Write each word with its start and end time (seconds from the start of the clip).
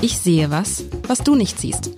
Ich 0.00 0.16
sehe 0.18 0.48
was, 0.52 0.84
was 1.08 1.24
du 1.24 1.34
nicht 1.34 1.58
siehst. 1.58 1.90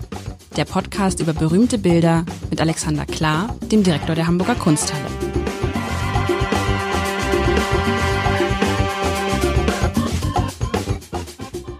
Der 0.57 0.65
Podcast 0.65 1.21
über 1.21 1.35
berühmte 1.35 1.77
Bilder 1.77 2.25
mit 2.49 2.59
Alexander 2.59 3.05
Klar, 3.05 3.55
dem 3.71 3.83
Direktor 3.83 4.15
der 4.15 4.27
Hamburger 4.27 4.55
Kunsthalle. 4.55 5.05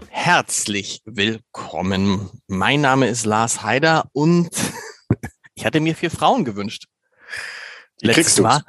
Herzlich 0.09 1.01
willkommen. 1.05 2.29
Mein 2.45 2.81
Name 2.81 3.07
ist 3.07 3.25
Lars 3.25 3.63
Heider 3.63 4.07
und 4.13 4.51
ich 5.55 5.65
hatte 5.65 5.79
mir 5.79 5.95
vier 5.95 6.11
Frauen 6.11 6.45
gewünscht. 6.45 6.85
Letztes 7.99 8.39
Mal. 8.39 8.61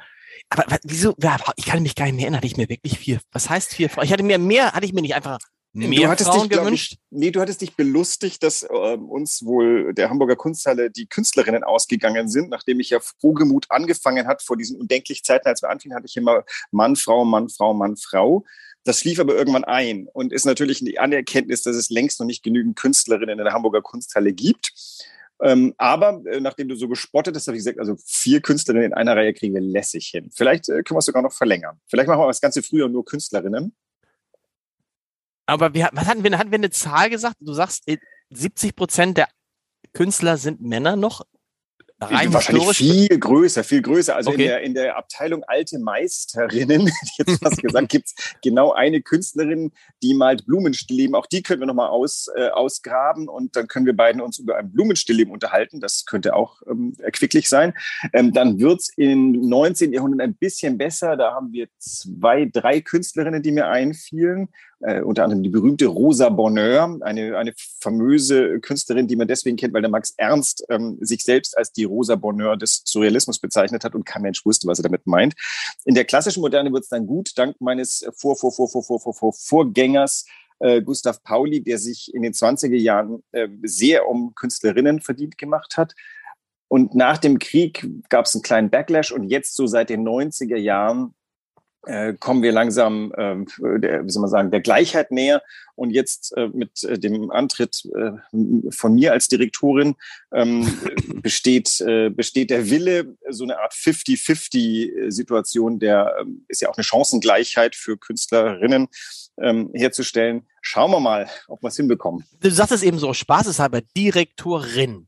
Aber 0.49 0.65
wieso? 0.83 1.15
Ich 1.55 1.65
kann 1.65 1.83
mich 1.83 1.93
gar 1.93 2.05
nicht 2.05 2.15
mehr 2.15 2.23
erinnern. 2.23 2.37
Hatte 2.37 2.47
ich 2.47 2.57
mir 2.57 2.69
wirklich 2.69 2.97
vier? 2.97 3.19
Was 3.31 3.47
heißt 3.51 3.75
vier 3.75 3.91
Frauen? 3.91 4.05
Ich 4.05 4.11
hatte 4.11 4.23
mir 4.23 4.39
mehr, 4.39 4.71
hatte 4.71 4.87
ich 4.87 4.93
mir 4.93 5.03
nicht 5.03 5.13
einfach 5.13 5.37
mehr 5.73 6.01
du 6.01 6.07
hattest 6.07 6.29
Frauen 6.29 6.49
dich, 6.49 6.57
gewünscht? 6.57 6.93
Ich, 6.93 6.99
nee, 7.09 7.31
du 7.31 7.41
hattest 7.41 7.61
dich 7.61 7.75
belustigt, 7.75 8.43
dass 8.43 8.63
äh, 8.63 8.67
uns 8.67 9.43
wohl 9.43 9.93
der 9.93 10.09
Hamburger 10.09 10.35
Kunsthalle 10.35 10.91
die 10.91 11.07
Künstlerinnen 11.07 11.63
ausgegangen 11.63 12.29
sind, 12.29 12.49
nachdem 12.49 12.79
ich 12.79 12.91
ja 12.91 12.99
frohgemut 12.99 13.65
angefangen 13.69 14.27
hat 14.27 14.43
vor 14.43 14.57
diesen 14.57 14.79
undenklich 14.79 15.23
Zeiten, 15.23 15.47
als 15.47 15.61
wir 15.61 15.69
anfingen, 15.69 15.95
hatte 15.95 16.07
ich 16.07 16.15
immer 16.15 16.43
Mann, 16.71 16.95
Frau, 16.95 17.25
Mann, 17.25 17.49
Frau, 17.49 17.73
Mann, 17.73 17.97
Frau. 17.97 18.45
Das 18.83 18.99
schlief 18.99 19.19
aber 19.19 19.35
irgendwann 19.35 19.63
ein 19.63 20.07
und 20.11 20.33
ist 20.33 20.45
natürlich 20.45 20.79
die 20.79 20.99
Anerkenntnis, 20.99 21.63
dass 21.63 21.75
es 21.75 21.89
längst 21.89 22.19
noch 22.19 22.27
nicht 22.27 22.43
genügend 22.43 22.75
Künstlerinnen 22.75 23.39
in 23.39 23.45
der 23.45 23.53
Hamburger 23.53 23.81
Kunsthalle 23.81 24.33
gibt. 24.33 24.73
Ähm, 25.41 25.73
aber 25.77 26.21
äh, 26.25 26.39
nachdem 26.39 26.67
du 26.67 26.75
so 26.75 26.87
gespottet 26.87 27.35
hast, 27.35 27.47
habe 27.47 27.57
ich 27.57 27.63
gesagt, 27.63 27.79
also 27.79 27.95
vier 28.05 28.41
Künstlerinnen 28.41 28.91
in 28.91 28.93
einer 28.93 29.15
Reihe 29.15 29.33
kriegen 29.33 29.53
wir 29.53 29.61
lässig 29.61 30.07
hin. 30.07 30.29
Vielleicht 30.33 30.69
äh, 30.69 30.83
können 30.83 30.95
wir 30.95 30.99
es 30.99 31.05
sogar 31.05 31.21
noch 31.21 31.33
verlängern. 31.33 31.79
Vielleicht 31.87 32.07
machen 32.07 32.21
wir 32.21 32.27
das 32.27 32.41
Ganze 32.41 32.61
früher 32.61 32.87
nur 32.87 33.03
Künstlerinnen. 33.03 33.75
Aber 35.45 35.73
wir, 35.73 35.89
was 35.93 36.07
hatten 36.07 36.23
wir, 36.23 36.37
hatten 36.37 36.51
wir 36.51 36.57
eine 36.57 36.69
Zahl 36.69 37.09
gesagt? 37.09 37.35
Du 37.39 37.53
sagst, 37.53 37.83
70 38.29 38.69
äh, 38.69 38.73
Prozent 38.73 39.17
der 39.17 39.27
Künstler 39.93 40.37
sind 40.37 40.61
Männer 40.61 40.95
noch 40.95 41.25
rein 42.11 42.33
wahrscheinlich 42.33 42.77
viel 42.77 43.19
größer, 43.19 43.63
viel 43.63 43.81
größer. 43.81 44.15
Also 44.15 44.31
okay. 44.31 44.41
in, 44.41 44.47
der, 44.47 44.61
in 44.61 44.73
der 44.73 44.97
Abteilung 44.97 45.43
alte 45.45 45.79
Meisterinnen, 45.79 46.91
jetzt 47.17 47.43
fast 47.43 47.61
gesagt, 47.61 47.89
gibt's 47.89 48.13
genau 48.41 48.71
eine 48.71 49.01
Künstlerin, 49.01 49.71
die 50.01 50.13
malt 50.13 50.45
Blumenstillleben. 50.45 51.15
Auch 51.15 51.25
die 51.25 51.43
können 51.43 51.61
wir 51.61 51.67
nochmal 51.67 51.89
aus, 51.89 52.27
äh, 52.35 52.49
ausgraben 52.49 53.27
und 53.27 53.55
dann 53.55 53.67
können 53.67 53.85
wir 53.85 53.95
beiden 53.95 54.21
uns 54.21 54.39
über 54.39 54.57
ein 54.57 54.71
Blumenstillleben 54.71 55.33
unterhalten. 55.33 55.79
Das 55.79 56.05
könnte 56.05 56.35
auch 56.35 56.61
ähm, 56.69 56.93
erquicklich 56.99 57.49
sein. 57.49 57.73
Ähm, 58.13 58.33
dann 58.33 58.59
wird's 58.59 58.89
im 58.95 59.31
19. 59.31 59.93
Jahrhundert 59.93 60.21
ein 60.21 60.35
bisschen 60.35 60.77
besser. 60.77 61.15
Da 61.15 61.33
haben 61.33 61.51
wir 61.51 61.67
zwei, 61.77 62.49
drei 62.51 62.81
Künstlerinnen, 62.81 63.43
die 63.43 63.51
mir 63.51 63.67
einfielen 63.67 64.49
äh, 64.83 65.01
unter 65.01 65.23
anderem 65.23 65.43
die 65.43 65.49
berühmte 65.49 65.85
Rosa 65.87 66.29
Bonheur, 66.29 66.97
eine, 67.01 67.37
eine 67.37 67.53
famöse 67.79 68.59
Künstlerin, 68.59 69.07
die 69.07 69.15
man 69.15 69.27
deswegen 69.27 69.57
kennt, 69.57 69.73
weil 69.73 69.81
der 69.81 69.91
Max 69.91 70.13
Ernst 70.17 70.63
ähm, 70.69 70.97
sich 71.01 71.23
selbst 71.23 71.57
als 71.57 71.71
die 71.71 71.85
Rosa 71.85 72.15
Bonheur 72.15 72.57
des 72.57 72.83
Surrealismus 72.85 73.39
bezeichnet 73.39 73.83
hat 73.83 73.95
und 73.95 74.05
kein 74.05 74.21
Mensch 74.21 74.45
wusste, 74.45 74.67
was 74.67 74.79
er 74.79 74.83
damit 74.83 75.07
meint. 75.07 75.33
In 75.85 75.95
der 75.95 76.05
klassischen 76.05 76.41
Moderne 76.41 76.71
wird 76.71 76.83
es 76.83 76.89
dann 76.89 77.07
gut, 77.07 77.31
dank 77.35 77.59
meines 77.59 78.05
Vor, 78.17 78.35
Vor, 78.35 78.51
Vor, 78.51 78.69
Vor, 78.69 78.83
Vor, 78.83 78.99
Vor, 78.99 79.13
Vor 79.13 79.33
Vorgängers 79.33 80.25
äh, 80.59 80.81
Gustav 80.81 81.23
Pauli, 81.23 81.63
der 81.63 81.77
sich 81.77 82.13
in 82.13 82.21
den 82.21 82.33
20er 82.33 82.75
Jahren 82.75 83.23
äh, 83.31 83.47
sehr 83.63 84.07
um 84.07 84.35
Künstlerinnen 84.35 85.01
verdient 85.01 85.37
gemacht 85.37 85.77
hat. 85.77 85.93
Und 86.67 86.95
nach 86.95 87.17
dem 87.17 87.37
Krieg 87.39 87.87
gab 88.09 88.25
es 88.25 88.33
einen 88.33 88.41
kleinen 88.41 88.69
Backlash 88.69 89.11
und 89.11 89.29
jetzt 89.29 89.55
so 89.55 89.67
seit 89.67 89.89
den 89.89 90.07
90er 90.07 90.57
Jahren 90.57 91.13
äh, 91.85 92.13
kommen 92.13 92.43
wir 92.43 92.53
langsam, 92.53 93.11
äh, 93.17 93.35
der, 93.79 94.05
wie 94.05 94.09
soll 94.09 94.21
man 94.21 94.29
sagen, 94.29 94.51
der 94.51 94.61
Gleichheit 94.61 95.11
näher. 95.11 95.41
Und 95.75 95.89
jetzt 95.89 96.37
äh, 96.37 96.47
mit 96.49 96.83
äh, 96.83 96.99
dem 96.99 97.31
Antritt 97.31 97.89
von 98.69 98.93
mir 98.93 99.11
als 99.11 99.27
Direktorin 99.27 99.95
ähm, 100.31 100.71
besteht, 101.21 101.83
besteht 102.11 102.51
der 102.51 102.69
Wille, 102.69 103.17
so 103.29 103.43
eine 103.43 103.59
Art 103.59 103.73
50-50-Situation, 103.73 105.79
der 105.79 106.15
äh, 106.19 106.25
ist 106.47 106.61
ja 106.61 106.69
auch 106.69 106.77
eine 106.77 106.83
Chancengleichheit 106.83 107.75
für 107.75 107.97
Künstlerinnen 107.97 108.87
ähm, 109.41 109.71
herzustellen. 109.73 110.45
Schauen 110.61 110.91
wir 110.91 110.99
mal, 110.99 111.27
ob 111.47 111.63
wir 111.63 111.69
es 111.69 111.75
hinbekommen. 111.75 112.23
Du 112.39 112.51
sagst 112.51 112.71
es 112.71 112.83
eben 112.83 112.99
so, 112.99 113.13
spaßeshalber, 113.13 113.81
Direktorin. 113.97 115.07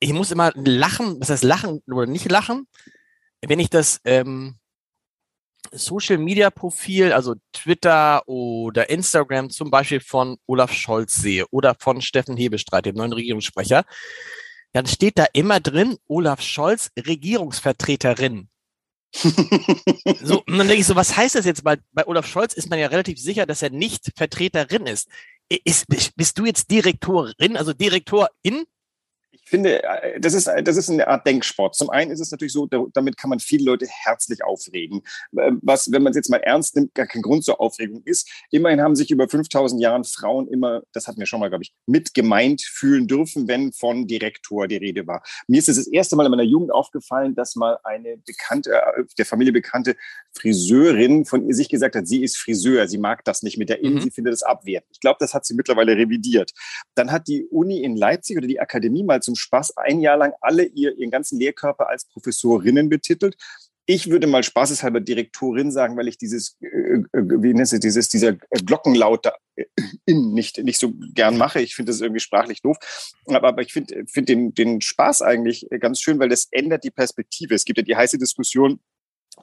Ich 0.00 0.12
muss 0.12 0.32
immer 0.32 0.52
lachen, 0.54 1.20
was 1.20 1.30
heißt 1.30 1.44
lachen 1.44 1.82
oder 1.86 2.06
nicht 2.06 2.28
lachen, 2.30 2.66
wenn 3.46 3.60
ich 3.60 3.70
das... 3.70 4.00
Ähm 4.04 4.56
Social 5.78 6.18
Media 6.18 6.50
Profil, 6.50 7.12
also 7.12 7.34
Twitter 7.52 8.22
oder 8.28 8.90
Instagram 8.90 9.50
zum 9.50 9.70
Beispiel 9.70 10.00
von 10.00 10.38
Olaf 10.46 10.72
Scholz 10.72 11.14
sehe 11.14 11.46
oder 11.50 11.76
von 11.78 12.00
Steffen 12.00 12.36
Hebestreit, 12.36 12.86
dem 12.86 12.96
neuen 12.96 13.12
Regierungssprecher, 13.12 13.84
dann 14.72 14.86
steht 14.86 15.18
da 15.18 15.26
immer 15.32 15.60
drin, 15.60 15.96
Olaf 16.06 16.42
Scholz, 16.42 16.90
Regierungsvertreterin. 16.98 18.48
so, 19.12 20.42
und 20.46 20.58
dann 20.58 20.68
denke 20.68 20.80
ich 20.80 20.86
so, 20.86 20.96
was 20.96 21.16
heißt 21.16 21.34
das 21.34 21.46
jetzt? 21.46 21.64
Weil 21.64 21.78
bei 21.92 22.06
Olaf 22.06 22.26
Scholz 22.26 22.52
ist 22.52 22.68
man 22.68 22.78
ja 22.78 22.88
relativ 22.88 23.18
sicher, 23.18 23.46
dass 23.46 23.62
er 23.62 23.70
nicht 23.70 24.12
Vertreterin 24.16 24.86
ist. 24.86 25.08
ist 25.48 25.86
bist 25.88 26.38
du 26.38 26.44
jetzt 26.44 26.70
Direktorin, 26.70 27.56
also 27.56 27.72
Direktorin? 27.72 28.66
Ich 29.42 29.48
finde, 29.48 29.82
äh, 29.82 30.20
das 30.20 30.34
ist, 30.34 30.50
das 30.64 30.76
ist 30.76 30.90
eine 30.90 31.08
Art 31.08 31.26
Denksport. 31.26 31.74
Zum 31.74 31.90
einen 31.90 32.10
ist 32.10 32.20
es 32.20 32.30
natürlich 32.30 32.52
so, 32.52 32.66
damit 32.66 33.16
kann 33.16 33.30
man 33.30 33.40
viele 33.40 33.64
Leute 33.64 33.86
herzlich 33.88 34.44
aufregen. 34.44 35.02
Ähm, 35.38 35.60
was, 35.62 35.92
wenn 35.92 36.02
man 36.02 36.10
es 36.10 36.16
jetzt 36.16 36.30
mal 36.30 36.38
ernst 36.38 36.76
nimmt, 36.76 36.94
gar 36.94 37.06
kein 37.06 37.22
Grund 37.22 37.44
zur 37.44 37.60
Aufregung 37.60 38.02
ist. 38.04 38.30
Immerhin 38.50 38.80
haben 38.80 38.96
sich 38.96 39.10
über 39.10 39.28
5000 39.28 39.80
Jahren 39.80 40.04
Frauen 40.04 40.48
immer, 40.48 40.82
das 40.92 41.08
hatten 41.08 41.18
wir 41.18 41.26
schon 41.26 41.40
mal, 41.40 41.48
glaube 41.48 41.64
ich, 41.64 41.72
mit 41.86 42.14
gemeint 42.14 42.62
fühlen 42.62 43.06
dürfen, 43.06 43.48
wenn 43.48 43.72
von 43.72 44.06
Direktor 44.06 44.68
die 44.68 44.76
Rede 44.76 45.06
war. 45.06 45.22
Mir 45.48 45.58
ist 45.58 45.68
es 45.68 45.76
das 45.76 45.86
erste 45.86 46.16
Mal 46.16 46.26
in 46.26 46.30
meiner 46.30 46.42
Jugend 46.42 46.72
aufgefallen, 46.72 47.34
dass 47.34 47.56
mal 47.56 47.78
eine 47.84 48.16
bekannte, 48.18 48.72
äh, 48.72 49.04
der 49.18 49.26
Familie 49.26 49.52
bekannte 49.52 49.96
Friseurin 50.32 51.24
von 51.24 51.46
ihr 51.46 51.54
sich 51.54 51.68
gesagt 51.68 51.96
hat, 51.96 52.06
sie 52.06 52.22
ist 52.22 52.36
Friseur, 52.36 52.88
sie 52.88 52.98
mag 52.98 53.24
das 53.24 53.42
nicht 53.42 53.58
mit 53.58 53.68
der 53.68 53.82
In, 53.82 53.94
mhm. 53.94 54.00
sie 54.00 54.10
findet 54.10 54.34
es 54.34 54.42
abwertend. 54.42 54.90
Ich 54.92 55.00
glaube, 55.00 55.16
das 55.20 55.34
hat 55.34 55.46
sie 55.46 55.54
mittlerweile 55.54 55.96
revidiert. 55.96 56.52
Dann 56.94 57.10
hat 57.10 57.28
die 57.28 57.46
Uni 57.46 57.82
in 57.82 57.96
Leipzig 57.96 58.36
oder 58.36 58.46
die 58.46 58.60
Akademie 58.60 59.02
mal 59.02 59.22
zum 59.26 59.36
Spaß 59.36 59.76
ein 59.76 60.00
Jahr 60.00 60.16
lang 60.16 60.32
alle 60.40 60.64
ihr, 60.64 60.96
ihren 60.96 61.10
ganzen 61.10 61.38
Lehrkörper 61.38 61.88
als 61.88 62.06
Professorinnen 62.06 62.88
betitelt. 62.88 63.36
Ich 63.88 64.10
würde 64.10 64.26
mal 64.26 64.42
spaßeshalber 64.42 65.00
Direktorin 65.00 65.70
sagen, 65.70 65.96
weil 65.96 66.08
ich 66.08 66.18
dieses, 66.18 66.56
äh, 66.60 66.66
äh 66.66 67.04
wie 67.12 67.54
nennt 67.54 67.72
es, 67.72 67.78
dieses, 67.78 68.08
dieser 68.08 68.32
Glockenlaut 68.32 69.26
äh, 69.54 69.64
in 70.06 70.32
nicht, 70.32 70.58
nicht 70.58 70.80
so 70.80 70.92
gern 71.14 71.36
mache. 71.36 71.60
Ich 71.60 71.76
finde 71.76 71.92
das 71.92 72.00
irgendwie 72.00 72.20
sprachlich 72.20 72.62
doof. 72.62 72.78
Aber, 73.26 73.48
aber 73.48 73.62
ich 73.62 73.72
finde 73.72 74.04
find 74.08 74.28
den, 74.28 74.54
den 74.54 74.80
Spaß 74.80 75.22
eigentlich 75.22 75.66
ganz 75.80 76.00
schön, 76.00 76.18
weil 76.18 76.28
das 76.28 76.48
ändert 76.50 76.82
die 76.82 76.90
Perspektive. 76.90 77.54
Es 77.54 77.64
gibt 77.64 77.78
ja 77.78 77.84
die 77.84 77.96
heiße 77.96 78.18
Diskussion, 78.18 78.80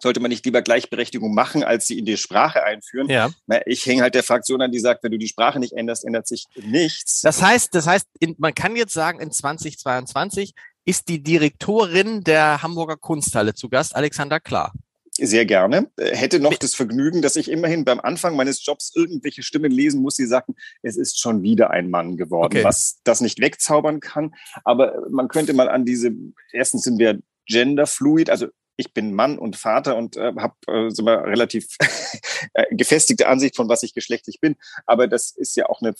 sollte 0.03 0.19
man 0.19 0.29
nicht 0.29 0.45
lieber 0.45 0.61
Gleichberechtigung 0.61 1.33
machen, 1.33 1.63
als 1.63 1.87
sie 1.87 1.97
in 1.97 2.05
die 2.05 2.17
Sprache 2.17 2.63
einführen? 2.63 3.09
Ja. 3.09 3.31
Ich 3.65 3.85
hänge 3.85 4.03
halt 4.03 4.13
der 4.13 4.23
Fraktion 4.23 4.61
an, 4.61 4.71
die 4.71 4.79
sagt, 4.79 5.03
wenn 5.03 5.11
du 5.11 5.17
die 5.17 5.27
Sprache 5.27 5.59
nicht 5.59 5.73
änderst, 5.73 6.05
ändert 6.05 6.27
sich 6.27 6.45
nichts. 6.61 7.21
Das 7.21 7.41
heißt, 7.41 7.73
das 7.73 7.87
heißt, 7.87 8.05
man 8.37 8.53
kann 8.53 8.75
jetzt 8.75 8.93
sagen, 8.93 9.19
in 9.19 9.31
2022 9.31 10.53
ist 10.85 11.07
die 11.07 11.23
Direktorin 11.23 12.23
der 12.23 12.61
Hamburger 12.61 12.97
Kunsthalle 12.97 13.55
zu 13.55 13.69
Gast, 13.69 13.95
Alexander 13.95 14.39
Klar. 14.39 14.73
Sehr 15.15 15.45
gerne. 15.45 15.91
Hätte 15.97 16.39
noch 16.39 16.55
das 16.55 16.73
Vergnügen, 16.73 17.21
dass 17.21 17.35
ich 17.35 17.49
immerhin 17.49 17.85
beim 17.85 17.99
Anfang 17.99 18.35
meines 18.35 18.65
Jobs 18.65 18.91
irgendwelche 18.95 19.43
Stimmen 19.43 19.71
lesen 19.71 20.01
muss, 20.01 20.15
die 20.15 20.25
sagten, 20.25 20.55
es 20.81 20.97
ist 20.97 21.19
schon 21.19 21.43
wieder 21.43 21.69
ein 21.69 21.89
Mann 21.89 22.17
geworden, 22.17 22.57
okay. 22.57 22.63
was 22.63 22.99
das 23.03 23.21
nicht 23.21 23.39
wegzaubern 23.39 23.99
kann. 23.99 24.33
Aber 24.65 25.07
man 25.11 25.27
könnte 25.27 25.53
mal 25.53 25.69
an 25.69 25.85
diese, 25.85 26.11
erstens 26.51 26.81
sind 26.81 26.97
wir 26.97 27.19
genderfluid, 27.45 28.29
also 28.31 28.47
ich 28.75 28.93
bin 28.93 29.13
Mann 29.13 29.37
und 29.37 29.55
Vater 29.55 29.95
und 29.95 30.17
äh, 30.17 30.33
habe 30.37 30.55
äh, 30.67 30.89
so 30.89 31.03
mal 31.03 31.17
relativ 31.17 31.77
äh, 32.53 32.65
gefestigte 32.71 33.27
Ansicht 33.27 33.55
von 33.55 33.69
was 33.69 33.83
ich 33.83 33.93
geschlechtlich 33.93 34.39
bin. 34.39 34.55
Aber 34.85 35.07
das 35.07 35.31
ist 35.31 35.55
ja 35.55 35.67
auch 35.67 35.81
eine 35.81 35.95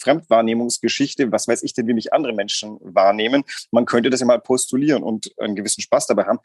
Fremdwahrnehmungsgeschichte, 0.00 1.30
was 1.32 1.48
weiß 1.48 1.62
ich 1.62 1.74
denn, 1.74 1.86
wie 1.86 1.94
mich 1.94 2.12
andere 2.12 2.32
Menschen 2.32 2.78
wahrnehmen. 2.80 3.44
Man 3.70 3.84
könnte 3.84 4.10
das 4.10 4.20
ja 4.20 4.26
mal 4.26 4.40
postulieren 4.40 5.02
und 5.02 5.32
einen 5.38 5.56
gewissen 5.56 5.80
Spaß 5.82 6.06
dabei 6.06 6.24
haben. 6.24 6.38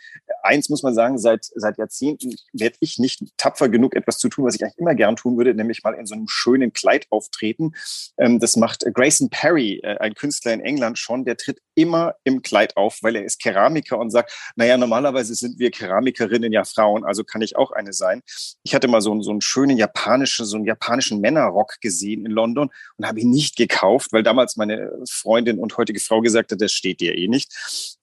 Eins 0.43 0.69
muss 0.69 0.83
man 0.83 0.93
sagen, 0.93 1.17
seit, 1.17 1.45
seit 1.55 1.77
Jahrzehnten 1.77 2.35
werde 2.53 2.75
ich 2.79 2.99
nicht 2.99 3.21
tapfer 3.37 3.69
genug, 3.69 3.95
etwas 3.95 4.17
zu 4.17 4.29
tun, 4.29 4.45
was 4.45 4.55
ich 4.55 4.63
eigentlich 4.63 4.77
immer 4.77 4.95
gern 4.95 5.15
tun 5.15 5.37
würde, 5.37 5.53
nämlich 5.53 5.83
mal 5.83 5.93
in 5.93 6.05
so 6.05 6.15
einem 6.15 6.27
schönen 6.27 6.73
Kleid 6.73 7.07
auftreten. 7.09 7.73
Ähm, 8.17 8.39
das 8.39 8.55
macht 8.55 8.85
Grayson 8.93 9.29
Perry, 9.29 9.79
äh, 9.83 9.97
ein 9.99 10.13
Künstler 10.13 10.53
in 10.53 10.61
England 10.61 10.99
schon, 10.99 11.25
der 11.25 11.37
tritt 11.37 11.61
immer 11.75 12.15
im 12.23 12.41
Kleid 12.41 12.77
auf, 12.77 12.99
weil 13.01 13.15
er 13.15 13.23
ist 13.23 13.41
Keramiker 13.41 13.99
und 13.99 14.09
sagt, 14.09 14.31
naja, 14.55 14.77
normalerweise 14.77 15.35
sind 15.35 15.59
wir 15.59 15.71
Keramikerinnen 15.71 16.51
ja 16.51 16.63
Frauen, 16.63 17.05
also 17.05 17.23
kann 17.23 17.41
ich 17.41 17.55
auch 17.55 17.71
eine 17.71 17.93
sein. 17.93 18.21
Ich 18.63 18.73
hatte 18.73 18.87
mal 18.87 19.01
so, 19.01 19.21
so 19.21 19.31
einen 19.31 19.41
schönen 19.41 19.77
japanischen, 19.77 20.45
so 20.45 20.57
einen 20.57 20.65
japanischen 20.65 21.21
Männerrock 21.21 21.79
gesehen 21.81 22.25
in 22.25 22.31
London 22.31 22.69
und 22.97 23.07
habe 23.07 23.19
ihn 23.19 23.29
nicht 23.29 23.44
nicht 23.45 23.55
gekauft, 23.55 24.11
weil 24.11 24.23
damals 24.23 24.55
meine 24.55 24.91
Freundin 25.09 25.59
und 25.59 25.77
heutige 25.77 25.99
Frau 25.99 26.21
gesagt 26.21 26.51
hat, 26.51 26.61
das 26.61 26.71
steht 26.71 26.99
dir 26.99 27.15
eh 27.15 27.27
nicht. 27.27 27.53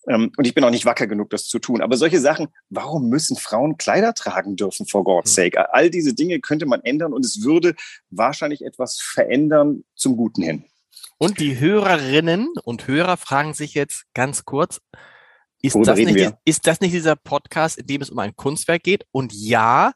Ähm, 0.08 0.32
und 0.36 0.46
ich 0.46 0.54
bin 0.54 0.64
auch 0.64 0.70
nicht 0.70 0.84
wacker 0.84 1.06
genug, 1.06 1.30
das 1.30 1.46
zu 1.46 1.58
tun. 1.58 1.80
Aber 1.80 1.96
solche 1.96 2.20
Sachen, 2.20 2.48
warum 2.70 3.08
müssen 3.08 3.36
Frauen 3.36 3.76
Kleider 3.76 4.14
tragen 4.14 4.56
dürfen, 4.56 4.86
for 4.86 5.04
God's 5.04 5.36
hm. 5.36 5.44
sake? 5.44 5.74
All 5.74 5.90
diese 5.90 6.14
Dinge 6.14 6.40
könnte 6.40 6.66
man 6.66 6.82
ändern 6.82 7.12
und 7.12 7.24
es 7.24 7.42
würde 7.42 7.74
wahrscheinlich 8.10 8.64
etwas 8.64 9.00
verändern 9.00 9.84
zum 9.94 10.16
Guten 10.16 10.42
hin. 10.42 10.64
Und 11.18 11.38
die 11.38 11.58
Hörerinnen 11.58 12.48
und 12.64 12.86
Hörer 12.88 13.16
fragen 13.16 13.54
sich 13.54 13.74
jetzt 13.74 14.04
ganz 14.14 14.44
kurz, 14.44 14.80
ist 15.60 15.76
das, 15.84 15.96
nicht, 15.96 16.34
ist 16.44 16.66
das 16.66 16.80
nicht 16.80 16.92
dieser 16.92 17.14
Podcast, 17.14 17.78
in 17.78 17.86
dem 17.86 18.02
es 18.02 18.10
um 18.10 18.18
ein 18.18 18.34
Kunstwerk 18.34 18.82
geht? 18.82 19.06
Und 19.12 19.32
ja, 19.32 19.92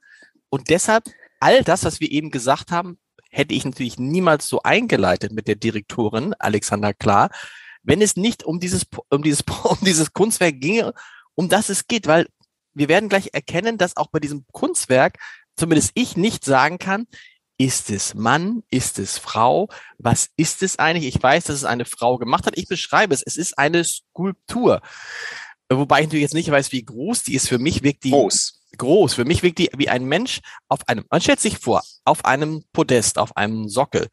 und 0.48 0.70
deshalb 0.70 1.04
all 1.40 1.64
das, 1.64 1.84
was 1.84 2.00
wir 2.00 2.10
eben 2.10 2.30
gesagt 2.30 2.70
haben, 2.70 2.98
hätte 3.36 3.54
ich 3.54 3.64
natürlich 3.64 3.98
niemals 3.98 4.48
so 4.48 4.62
eingeleitet 4.62 5.32
mit 5.32 5.46
der 5.46 5.56
Direktorin 5.56 6.34
Alexander 6.38 6.94
Klar, 6.94 7.30
wenn 7.82 8.00
es 8.00 8.16
nicht 8.16 8.44
um 8.44 8.60
dieses, 8.60 8.86
um 9.10 9.22
dieses, 9.22 9.44
um 9.64 9.78
dieses 9.82 10.12
Kunstwerk 10.12 10.60
ginge, 10.60 10.94
um 11.34 11.48
das 11.48 11.68
es 11.68 11.86
geht, 11.86 12.06
weil 12.06 12.28
wir 12.74 12.88
werden 12.88 13.08
gleich 13.08 13.30
erkennen, 13.32 13.78
dass 13.78 13.96
auch 13.96 14.08
bei 14.08 14.20
diesem 14.20 14.44
Kunstwerk 14.52 15.18
zumindest 15.56 15.92
ich 15.94 16.16
nicht 16.16 16.44
sagen 16.44 16.78
kann, 16.78 17.06
ist 17.58 17.90
es 17.90 18.14
Mann? 18.14 18.62
Ist 18.70 18.98
es 18.98 19.18
Frau? 19.18 19.68
Was 19.98 20.28
ist 20.36 20.62
es 20.62 20.78
eigentlich? 20.78 21.14
Ich 21.14 21.22
weiß, 21.22 21.44
dass 21.44 21.56
es 21.56 21.64
eine 21.64 21.86
Frau 21.86 22.18
gemacht 22.18 22.46
hat. 22.46 22.58
Ich 22.58 22.68
beschreibe 22.68 23.14
es. 23.14 23.22
Es 23.22 23.38
ist 23.38 23.58
eine 23.58 23.82
Skulptur. 23.82 24.82
Wobei 25.70 26.00
ich 26.00 26.06
natürlich 26.06 26.22
jetzt 26.22 26.34
nicht 26.34 26.50
weiß, 26.50 26.72
wie 26.72 26.84
groß 26.84 27.22
die 27.22 27.34
ist. 27.34 27.48
Für 27.48 27.58
mich 27.58 27.82
wirkt 27.82 28.04
die 28.04 28.10
groß. 28.10 28.55
Groß. 28.76 29.14
Für 29.14 29.24
mich 29.24 29.42
wirkt 29.42 29.58
die 29.58 29.70
wie 29.76 29.88
ein 29.88 30.04
Mensch 30.04 30.40
auf 30.68 30.88
einem, 30.88 31.04
man 31.10 31.20
stellt 31.20 31.40
sich 31.40 31.58
vor, 31.58 31.82
auf 32.04 32.24
einem 32.24 32.64
Podest, 32.72 33.18
auf 33.18 33.36
einem 33.36 33.68
Sockel 33.68 34.08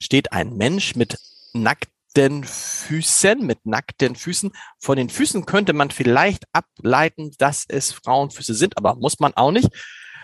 steht 0.00 0.32
ein 0.32 0.56
Mensch 0.56 0.94
mit 0.96 1.18
nackten 1.52 2.44
Füßen, 2.44 3.44
mit 3.44 3.66
nackten 3.66 4.16
Füßen. 4.16 4.52
Von 4.78 4.96
den 4.96 5.10
Füßen 5.10 5.44
könnte 5.46 5.72
man 5.72 5.90
vielleicht 5.90 6.44
ableiten, 6.52 7.32
dass 7.38 7.64
es 7.68 7.92
Frauenfüße 7.92 8.54
sind, 8.54 8.76
aber 8.76 8.94
muss 8.96 9.18
man 9.18 9.34
auch 9.34 9.50
nicht. 9.50 9.68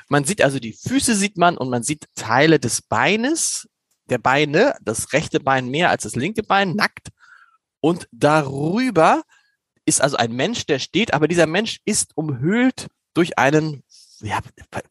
Man 0.09 0.25
sieht 0.25 0.43
also 0.43 0.59
die 0.59 0.75
Füße 0.75 1.15
sieht 1.15 1.39
man 1.39 1.57
und 1.57 1.71
man 1.71 1.83
sieht 1.83 2.07
Teile 2.15 2.59
des 2.59 2.83
Beines, 2.83 3.69
der 4.11 4.19
Beine, 4.19 4.77
das 4.83 5.13
rechte 5.13 5.41
Bein 5.41 5.69
mehr 5.69 5.91
als 5.91 6.03
das 6.03 6.15
linke 6.15 6.43
Bein, 6.43 6.75
nackt. 6.75 7.09
Und 7.81 8.07
darüber 8.13 9.23
ist 9.87 10.01
also 10.01 10.17
ein 10.17 10.33
Mensch, 10.33 10.67
der 10.67 10.79
steht, 10.79 11.13
aber 11.13 11.29
dieser 11.29 11.47
Mensch 11.47 11.81
ist 11.85 12.17
umhüllt 12.17 12.89
durch 13.15 13.39
einen 13.39 13.83
ja, 14.21 14.41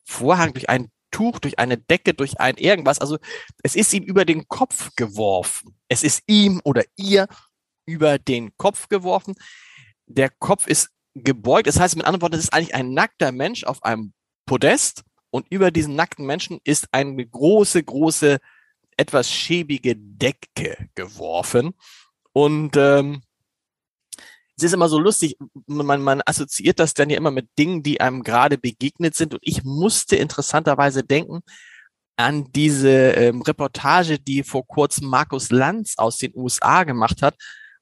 Vorhang, 0.03 0.53
durch 0.53 0.69
ein 0.69 0.89
Tuch, 1.11 1.39
durch 1.39 1.59
eine 1.59 1.77
Decke, 1.77 2.13
durch 2.13 2.39
ein 2.39 2.57
irgendwas. 2.57 2.99
Also 2.99 3.19
es 3.61 3.75
ist 3.75 3.93
ihm 3.93 4.03
über 4.03 4.25
den 4.25 4.47
Kopf 4.47 4.91
geworfen. 4.95 5.77
Es 5.87 6.03
ist 6.03 6.23
ihm 6.27 6.59
oder 6.63 6.83
ihr 6.97 7.27
über 7.85 8.17
den 8.17 8.55
Kopf 8.57 8.89
geworfen. 8.89 9.35
Der 10.07 10.29
Kopf 10.29 10.67
ist 10.67 10.89
gebeugt. 11.13 11.67
Das 11.67 11.79
heißt 11.79 11.95
mit 11.95 12.05
anderen 12.05 12.21
Worten, 12.21 12.35
es 12.35 12.45
ist 12.45 12.53
eigentlich 12.53 12.75
ein 12.75 12.93
nackter 12.93 13.31
Mensch 13.31 13.63
auf 13.63 13.83
einem 13.83 14.13
Podest 14.45 15.03
und 15.29 15.47
über 15.49 15.71
diesen 15.71 15.95
nackten 15.95 16.25
Menschen 16.25 16.59
ist 16.63 16.87
eine 16.91 17.25
große, 17.25 17.83
große, 17.83 18.39
etwas 18.97 19.31
schäbige 19.31 19.95
Decke 19.95 20.89
geworfen. 20.95 21.73
Und 22.33 22.75
ähm, 22.77 23.21
es 24.55 24.63
ist 24.63 24.73
immer 24.73 24.89
so 24.89 24.99
lustig, 24.99 25.37
man, 25.65 26.01
man 26.01 26.21
assoziiert 26.25 26.79
das 26.79 26.93
dann 26.93 27.09
ja 27.09 27.17
immer 27.17 27.31
mit 27.31 27.49
Dingen, 27.57 27.81
die 27.83 28.01
einem 28.01 28.23
gerade 28.23 28.57
begegnet 28.57 29.15
sind. 29.15 29.33
Und 29.33 29.41
ich 29.43 29.63
musste 29.63 30.15
interessanterweise 30.15 31.03
denken 31.03 31.41
an 32.15 32.51
diese 32.51 33.11
ähm, 33.11 33.41
Reportage, 33.41 34.19
die 34.19 34.43
vor 34.43 34.67
kurzem 34.67 35.07
Markus 35.07 35.49
Lanz 35.49 35.95
aus 35.97 36.17
den 36.17 36.33
USA 36.35 36.83
gemacht 36.83 37.23
hat, 37.23 37.35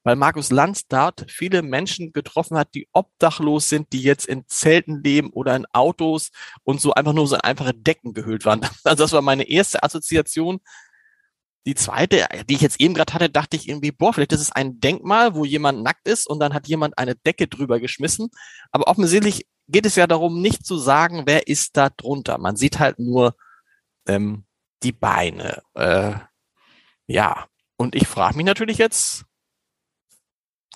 weil 0.04 0.16
Markus 0.16 0.50
Lanz 0.50 0.86
dort 0.88 1.26
viele 1.30 1.62
Menschen 1.62 2.12
getroffen 2.12 2.56
hat, 2.56 2.74
die 2.74 2.88
obdachlos 2.92 3.68
sind, 3.68 3.92
die 3.92 4.02
jetzt 4.02 4.26
in 4.26 4.44
Zelten 4.48 5.02
leben 5.02 5.30
oder 5.30 5.54
in 5.54 5.66
Autos 5.72 6.30
und 6.64 6.80
so 6.80 6.92
einfach 6.94 7.12
nur 7.12 7.28
so 7.28 7.36
einfache 7.36 7.74
Decken 7.74 8.12
gehüllt 8.14 8.44
waren. 8.44 8.62
Also 8.84 9.04
das 9.04 9.12
war 9.12 9.22
meine 9.22 9.48
erste 9.48 9.82
Assoziation. 9.82 10.60
Die 11.66 11.74
zweite, 11.74 12.26
die 12.48 12.54
ich 12.54 12.60
jetzt 12.60 12.80
eben 12.80 12.94
gerade 12.94 13.14
hatte, 13.14 13.30
dachte 13.30 13.56
ich 13.56 13.68
irgendwie, 13.68 13.92
boah, 13.92 14.12
vielleicht 14.12 14.32
ist 14.32 14.40
es 14.40 14.52
ein 14.52 14.80
Denkmal, 14.80 15.34
wo 15.34 15.44
jemand 15.44 15.82
nackt 15.82 16.08
ist 16.08 16.26
und 16.26 16.40
dann 16.40 16.54
hat 16.54 16.66
jemand 16.66 16.98
eine 16.98 17.14
Decke 17.14 17.46
drüber 17.46 17.78
geschmissen. 17.78 18.30
Aber 18.72 18.88
offensichtlich 18.88 19.46
geht 19.68 19.86
es 19.86 19.94
ja 19.94 20.06
darum, 20.06 20.40
nicht 20.40 20.66
zu 20.66 20.76
sagen, 20.76 21.22
wer 21.26 21.46
ist 21.46 21.76
da 21.76 21.90
drunter. 21.90 22.38
Man 22.38 22.56
sieht 22.56 22.80
halt 22.80 22.98
nur 22.98 23.36
ähm, 24.08 24.44
die 24.82 24.92
Beine. 24.92 25.62
Äh, 25.74 26.14
ja, 27.06 27.46
und 27.76 27.94
ich 27.94 28.08
frage 28.08 28.36
mich 28.36 28.46
natürlich 28.46 28.78
jetzt, 28.78 29.24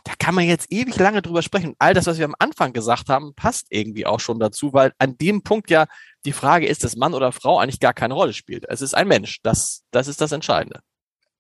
da 0.06 0.12
kann 0.20 0.37
man 0.37 0.44
jetzt 0.44 0.70
ewig 0.70 0.97
lange 0.99 1.20
drüber 1.20 1.43
sprechen. 1.43 1.75
All 1.81 1.93
das, 1.93 2.06
was 2.06 2.19
wir 2.19 2.26
am 2.26 2.37
Anfang 2.38 2.73
gesagt 2.73 3.08
haben, 3.08 3.35
passt 3.35 3.67
irgendwie 3.70 4.06
auch 4.06 4.20
schon 4.20 4.38
dazu, 4.38 4.73
weil 4.73 4.93
an 4.99 5.19
dem 5.19 5.43
Punkt 5.43 5.69
ja 5.69 5.87
die 6.25 6.32
Frage 6.32 6.69
ist, 6.69 6.85
dass 6.85 6.94
Mann 6.94 7.12
oder 7.12 7.32
Frau 7.32 7.58
eigentlich 7.58 7.81
gar 7.81 7.93
keine 7.93 8.14
Rolle 8.14 8.32
spielt. 8.32 8.67
Es 8.69 8.82
ist 8.82 8.94
ein 8.94 9.08
Mensch. 9.08 9.41
Das, 9.43 9.82
das 9.91 10.06
ist 10.06 10.20
das 10.20 10.31
Entscheidende. 10.31 10.81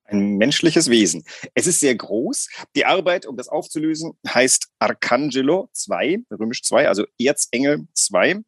Ein 0.02 0.36
menschliches 0.36 0.90
Wesen. 0.90 1.24
Es 1.54 1.68
ist 1.68 1.78
sehr 1.78 1.94
groß. 1.94 2.48
Die 2.74 2.84
Arbeit, 2.84 3.24
um 3.26 3.36
das 3.36 3.46
aufzulösen, 3.46 4.18
heißt 4.26 4.66
Arcangelo 4.80 5.68
2, 5.72 6.22
römisch 6.32 6.62
2, 6.64 6.88
also 6.88 7.04
Erzengel 7.20 7.86
2. 7.94 8.40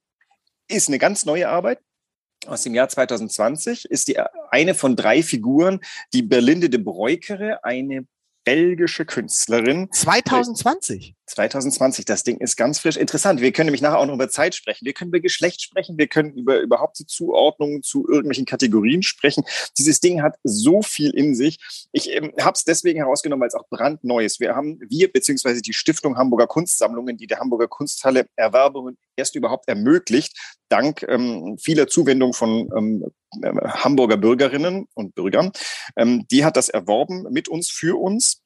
Ist 0.66 0.88
eine 0.88 0.98
ganz 0.98 1.26
neue 1.26 1.48
Arbeit 1.48 1.78
aus 2.46 2.62
dem 2.62 2.74
Jahr 2.74 2.88
2020, 2.88 3.84
ist 3.84 4.08
die 4.08 4.18
eine 4.50 4.74
von 4.74 4.96
drei 4.96 5.22
Figuren, 5.22 5.80
die 6.12 6.22
Berlinde 6.22 6.70
de 6.70 6.80
Breukere, 6.80 7.62
eine 7.64 8.06
belgische 8.48 9.04
Künstlerin. 9.04 9.88
2020? 9.92 11.17
2020, 11.28 12.04
das 12.04 12.22
Ding 12.24 12.38
ist 12.38 12.56
ganz 12.56 12.78
frisch. 12.78 12.96
Interessant. 12.96 13.40
Wir 13.40 13.52
können 13.52 13.66
nämlich 13.66 13.82
nachher 13.82 13.98
auch 13.98 14.06
noch 14.06 14.14
über 14.14 14.28
Zeit 14.28 14.54
sprechen. 14.54 14.84
Wir 14.84 14.92
können 14.92 15.10
über 15.10 15.20
Geschlecht 15.20 15.62
sprechen. 15.62 15.98
Wir 15.98 16.08
können 16.08 16.32
über 16.32 16.60
überhaupt 16.60 16.98
die 16.98 17.06
Zuordnungen 17.06 17.82
zu 17.82 18.08
irgendwelchen 18.08 18.46
Kategorien 18.46 19.02
sprechen. 19.02 19.44
Dieses 19.78 20.00
Ding 20.00 20.22
hat 20.22 20.36
so 20.42 20.82
viel 20.82 21.10
in 21.10 21.34
sich. 21.34 21.58
Ich 21.92 22.10
ähm, 22.14 22.32
habe 22.40 22.54
es 22.54 22.64
deswegen 22.64 22.98
herausgenommen, 22.98 23.42
weil 23.42 23.48
es 23.48 23.54
auch 23.54 23.68
brandneu 23.68 24.24
ist. 24.24 24.40
Wir 24.40 24.54
haben, 24.54 24.80
wir 24.88 25.12
beziehungsweise 25.12 25.62
die 25.62 25.72
Stiftung 25.72 26.16
Hamburger 26.16 26.46
Kunstsammlungen, 26.46 27.16
die 27.16 27.26
der 27.26 27.38
Hamburger 27.38 27.68
Kunsthalle 27.68 28.26
Erwerbungen 28.36 28.96
erst 29.16 29.34
überhaupt 29.34 29.68
ermöglicht, 29.68 30.36
dank 30.68 31.04
ähm, 31.08 31.58
vieler 31.58 31.86
Zuwendung 31.86 32.32
von 32.32 32.68
ähm, 32.76 33.04
äh, 33.42 33.52
Hamburger 33.68 34.16
Bürgerinnen 34.16 34.86
und 34.94 35.14
Bürgern. 35.14 35.52
Ähm, 35.96 36.26
die 36.30 36.44
hat 36.44 36.56
das 36.56 36.68
erworben 36.68 37.26
mit 37.30 37.48
uns, 37.48 37.70
für 37.70 38.00
uns 38.00 38.42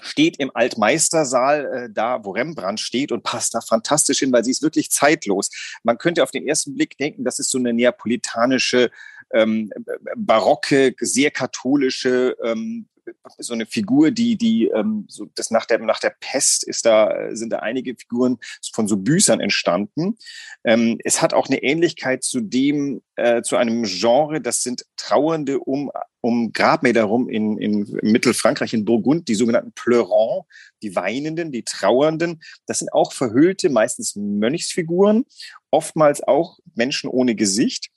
steht 0.00 0.38
im 0.38 0.50
Altmeistersaal 0.54 1.64
äh, 1.64 1.88
da, 1.92 2.24
wo 2.24 2.30
Rembrandt 2.32 2.80
steht 2.80 3.12
und 3.12 3.22
passt 3.22 3.54
da 3.54 3.60
fantastisch 3.60 4.20
hin, 4.20 4.32
weil 4.32 4.44
sie 4.44 4.50
ist 4.50 4.62
wirklich 4.62 4.90
zeitlos. 4.90 5.50
Man 5.82 5.98
könnte 5.98 6.22
auf 6.22 6.30
den 6.30 6.46
ersten 6.46 6.74
Blick 6.74 6.96
denken, 6.98 7.24
das 7.24 7.38
ist 7.38 7.50
so 7.50 7.58
eine 7.58 7.72
neapolitanische, 7.72 8.90
ähm, 9.32 9.72
barocke, 10.16 10.94
sehr 11.00 11.30
katholische 11.30 12.36
ähm, 12.42 12.86
so 13.38 13.54
eine 13.54 13.66
Figur, 13.66 14.10
die, 14.10 14.36
die, 14.36 14.68
ähm, 14.68 15.04
so 15.08 15.26
das 15.34 15.50
nach 15.50 15.66
der, 15.66 15.78
nach 15.78 16.00
der 16.00 16.14
Pest 16.20 16.64
ist 16.64 16.86
da, 16.86 17.28
sind 17.32 17.50
da 17.50 17.58
einige 17.58 17.94
Figuren 17.94 18.38
von 18.72 18.88
so 18.88 18.96
Büßern 18.96 19.40
entstanden. 19.40 20.18
Ähm, 20.64 20.98
es 21.04 21.22
hat 21.22 21.34
auch 21.34 21.48
eine 21.48 21.62
Ähnlichkeit 21.62 22.24
zu 22.24 22.40
dem, 22.40 23.02
äh, 23.16 23.42
zu 23.42 23.56
einem 23.56 23.84
Genre, 23.84 24.40
das 24.40 24.62
sind 24.62 24.84
Trauernde 24.96 25.60
um, 25.60 25.90
um 26.20 26.52
Grabmäler 26.52 27.04
rum 27.04 27.28
in, 27.28 27.58
in 27.58 27.98
Mittelfrankreich, 28.02 28.74
in 28.74 28.84
Burgund, 28.84 29.28
die 29.28 29.34
sogenannten 29.34 29.72
Pleurants, 29.72 30.46
die 30.82 30.94
Weinenden, 30.96 31.52
die 31.52 31.62
Trauernden. 31.62 32.42
Das 32.66 32.80
sind 32.80 32.92
auch 32.92 33.12
verhüllte, 33.12 33.70
meistens 33.70 34.16
Mönchsfiguren, 34.16 35.24
oftmals 35.70 36.22
auch 36.22 36.58
Menschen 36.74 37.08
ohne 37.08 37.34
Gesicht 37.34 37.90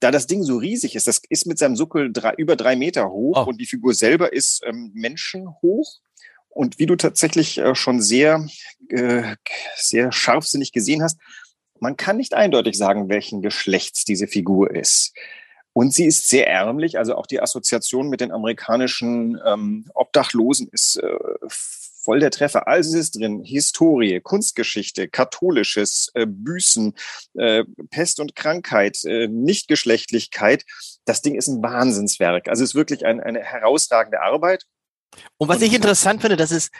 da 0.00 0.10
das 0.10 0.26
Ding 0.26 0.42
so 0.42 0.56
riesig 0.58 0.94
ist, 0.94 1.06
das 1.06 1.20
ist 1.28 1.46
mit 1.46 1.58
seinem 1.58 1.76
Suckel 1.76 2.12
drei, 2.12 2.34
über 2.36 2.56
drei 2.56 2.76
Meter 2.76 3.10
hoch 3.10 3.44
oh. 3.46 3.48
und 3.48 3.60
die 3.60 3.66
Figur 3.66 3.94
selber 3.94 4.32
ist 4.32 4.62
ähm, 4.64 4.90
menschenhoch. 4.94 6.00
Und 6.48 6.78
wie 6.78 6.86
du 6.86 6.96
tatsächlich 6.96 7.58
äh, 7.58 7.74
schon 7.74 8.00
sehr, 8.00 8.46
äh, 8.88 9.36
sehr 9.76 10.12
scharfsinnig 10.12 10.72
gesehen 10.72 11.02
hast, 11.02 11.18
man 11.80 11.96
kann 11.96 12.16
nicht 12.16 12.34
eindeutig 12.34 12.76
sagen, 12.78 13.08
welchen 13.08 13.42
Geschlechts 13.42 14.04
diese 14.04 14.26
Figur 14.26 14.74
ist. 14.74 15.12
Und 15.74 15.92
sie 15.92 16.06
ist 16.06 16.30
sehr 16.30 16.48
ärmlich, 16.48 16.96
also 16.98 17.16
auch 17.16 17.26
die 17.26 17.40
Assoziation 17.42 18.08
mit 18.08 18.22
den 18.22 18.32
amerikanischen 18.32 19.38
ähm, 19.44 19.90
Obdachlosen 19.92 20.68
ist 20.72 20.96
äh, 20.96 21.18
voll 22.06 22.20
der 22.20 22.30
Treffer. 22.30 22.68
Alles 22.68 22.94
ist 22.94 23.18
drin. 23.18 23.42
Historie, 23.44 24.20
Kunstgeschichte, 24.20 25.08
katholisches, 25.08 26.10
äh, 26.14 26.24
Büßen, 26.26 26.94
äh, 27.34 27.64
Pest 27.90 28.20
und 28.20 28.36
Krankheit, 28.36 29.04
äh, 29.04 29.26
Nichtgeschlechtlichkeit. 29.26 30.64
Das 31.04 31.20
Ding 31.20 31.34
ist 31.34 31.48
ein 31.48 31.62
Wahnsinnswerk. 31.62 32.48
Also 32.48 32.62
es 32.62 32.70
ist 32.70 32.74
wirklich 32.76 33.04
ein, 33.04 33.20
eine 33.20 33.40
herausragende 33.40 34.22
Arbeit. 34.22 34.62
Und 35.36 35.48
was 35.48 35.58
und, 35.58 35.64
ich 35.64 35.74
interessant 35.74 36.20
finde, 36.20 36.36
dass 36.36 36.52
es 36.52 36.70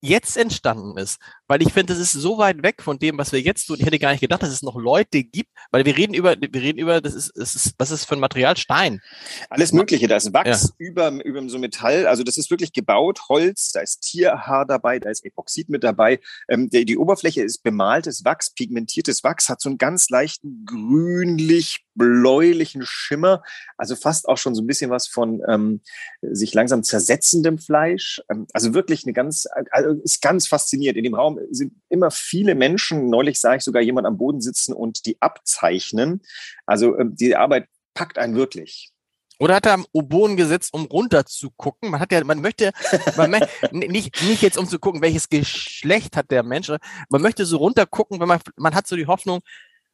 jetzt 0.00 0.36
entstanden 0.36 0.96
ist. 0.98 1.18
Weil 1.46 1.62
ich 1.62 1.72
finde, 1.72 1.94
das 1.94 1.98
ist 1.98 2.12
so 2.12 2.38
weit 2.38 2.62
weg 2.62 2.82
von 2.82 2.98
dem, 2.98 3.18
was 3.18 3.32
wir 3.32 3.40
jetzt 3.40 3.66
tun. 3.66 3.76
Ich 3.78 3.86
hätte 3.86 3.98
gar 3.98 4.12
nicht 4.12 4.20
gedacht, 4.20 4.42
dass 4.42 4.50
es 4.50 4.62
noch 4.62 4.76
Leute 4.76 5.24
gibt, 5.24 5.50
weil 5.70 5.84
wir 5.84 5.96
reden 5.96 6.14
über, 6.14 6.36
wir 6.38 6.60
reden 6.60 6.78
über, 6.78 7.00
das 7.00 7.14
ist, 7.14 7.32
das 7.34 7.54
ist 7.54 7.74
was 7.78 7.90
ist 7.90 8.04
für 8.04 8.14
ein 8.14 8.20
Material? 8.20 8.56
Stein. 8.56 9.00
Alles 9.48 9.72
Mögliche. 9.72 10.08
Da 10.08 10.16
ist 10.16 10.32
Wachs 10.32 10.74
ja. 10.78 10.86
über, 10.86 11.10
über 11.24 11.48
so 11.48 11.58
Metall. 11.58 12.06
Also 12.06 12.22
das 12.22 12.36
ist 12.36 12.50
wirklich 12.50 12.72
gebaut, 12.72 13.28
Holz, 13.28 13.72
da 13.72 13.80
ist 13.80 14.00
Tierhaar 14.00 14.66
dabei, 14.66 14.98
da 14.98 15.10
ist 15.10 15.24
Epoxid 15.24 15.68
mit 15.68 15.84
dabei. 15.84 16.20
Ähm, 16.48 16.68
die, 16.70 16.84
die 16.84 16.98
Oberfläche 16.98 17.42
ist 17.42 17.62
bemaltes 17.62 18.24
Wachs, 18.24 18.50
pigmentiertes 18.50 19.24
Wachs, 19.24 19.48
hat 19.48 19.60
so 19.60 19.68
einen 19.68 19.78
ganz 19.78 20.10
leichten 20.10 20.64
grünlich 20.66 21.84
bläulichen 21.98 22.82
Schimmer, 22.86 23.42
also 23.76 23.96
fast 23.96 24.28
auch 24.28 24.38
schon 24.38 24.54
so 24.54 24.62
ein 24.62 24.66
bisschen 24.66 24.90
was 24.90 25.08
von 25.08 25.42
ähm, 25.48 25.80
sich 26.22 26.54
langsam 26.54 26.82
zersetzendem 26.82 27.58
Fleisch. 27.58 28.22
Ähm, 28.30 28.46
also 28.54 28.72
wirklich 28.72 29.04
eine 29.04 29.12
ganz, 29.12 29.46
also 29.70 29.87
ist 30.02 30.22
ganz 30.22 30.46
fasziniert. 30.46 30.96
In 30.96 31.04
dem 31.04 31.14
Raum 31.14 31.38
sind 31.50 31.72
immer 31.88 32.10
viele 32.10 32.54
Menschen. 32.54 33.08
Neulich 33.08 33.40
sah 33.40 33.54
ich 33.54 33.62
sogar 33.62 33.82
jemand 33.82 34.06
am 34.06 34.18
Boden 34.18 34.40
sitzen 34.40 34.72
und 34.72 35.06
die 35.06 35.20
abzeichnen. 35.20 36.22
Also 36.66 36.98
ähm, 36.98 37.14
die 37.14 37.36
Arbeit 37.36 37.68
packt 37.94 38.18
einen 38.18 38.36
wirklich. 38.36 38.92
Oder 39.40 39.54
hat 39.54 39.66
er 39.66 39.74
am 39.74 39.86
Oboen 39.92 40.36
gesetzt, 40.36 40.74
um 40.74 40.86
runter 40.86 41.24
zu 41.24 41.50
gucken? 41.50 41.90
Man 41.90 42.00
hat 42.00 42.10
ja, 42.10 42.24
man 42.24 42.40
möchte, 42.40 42.72
man 43.16 43.30
möchte 43.30 43.48
nicht, 43.72 44.22
nicht 44.22 44.42
jetzt 44.42 44.58
um 44.58 44.66
zu 44.66 44.78
gucken, 44.78 45.00
welches 45.00 45.28
Geschlecht 45.28 46.16
hat 46.16 46.30
der 46.30 46.42
Mensch. 46.42 46.70
Man 47.08 47.22
möchte 47.22 47.46
so 47.46 47.58
runter 47.58 47.86
gucken, 47.86 48.20
wenn 48.20 48.28
man, 48.28 48.40
man 48.56 48.74
hat 48.74 48.88
so 48.88 48.96
die 48.96 49.06
Hoffnung, 49.06 49.40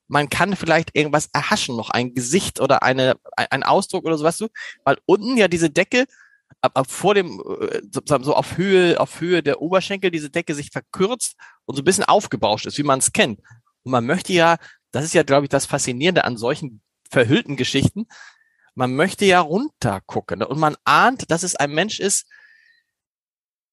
man 0.08 0.28
kann 0.28 0.56
vielleicht 0.56 0.96
irgendwas 0.96 1.28
erhaschen, 1.32 1.76
noch 1.76 1.90
ein 1.90 2.14
Gesicht 2.14 2.60
oder 2.60 2.82
eine, 2.82 3.16
ein 3.36 3.62
Ausdruck 3.62 4.04
oder 4.04 4.16
so, 4.16 4.24
weißt 4.24 4.42
du? 4.42 4.48
Weil 4.84 4.98
unten 5.06 5.36
ja 5.36 5.48
diese 5.48 5.70
Decke, 5.70 6.06
ab, 6.60 6.72
ab 6.78 6.90
vor 6.90 7.14
dem, 7.14 7.42
äh, 7.60 7.80
so 7.90 8.34
auf 8.34 8.56
Höhe, 8.56 9.00
auf 9.00 9.20
Höhe 9.20 9.42
der 9.42 9.60
Oberschenkel, 9.60 10.10
diese 10.10 10.30
Decke 10.30 10.54
sich 10.54 10.70
verkürzt 10.70 11.36
und 11.64 11.76
so 11.76 11.82
ein 11.82 11.84
bisschen 11.84 12.04
aufgebauscht 12.04 12.66
ist, 12.66 12.78
wie 12.78 12.82
man 12.82 12.98
es 12.98 13.12
kennt. 13.12 13.40
Und 13.82 13.92
man 13.92 14.06
möchte 14.06 14.32
ja, 14.32 14.56
das 14.92 15.04
ist 15.04 15.14
ja, 15.14 15.22
glaube 15.22 15.44
ich, 15.44 15.50
das 15.50 15.66
Faszinierende 15.66 16.24
an 16.24 16.36
solchen 16.36 16.80
verhüllten 17.10 17.56
Geschichten, 17.56 18.06
man 18.74 18.94
möchte 18.96 19.24
ja 19.24 19.40
runter 19.40 20.00
gucken 20.06 20.42
und 20.42 20.58
man 20.58 20.76
ahnt, 20.84 21.30
dass 21.30 21.42
es 21.44 21.54
ein 21.54 21.72
Mensch 21.72 22.00
ist, 22.00 22.26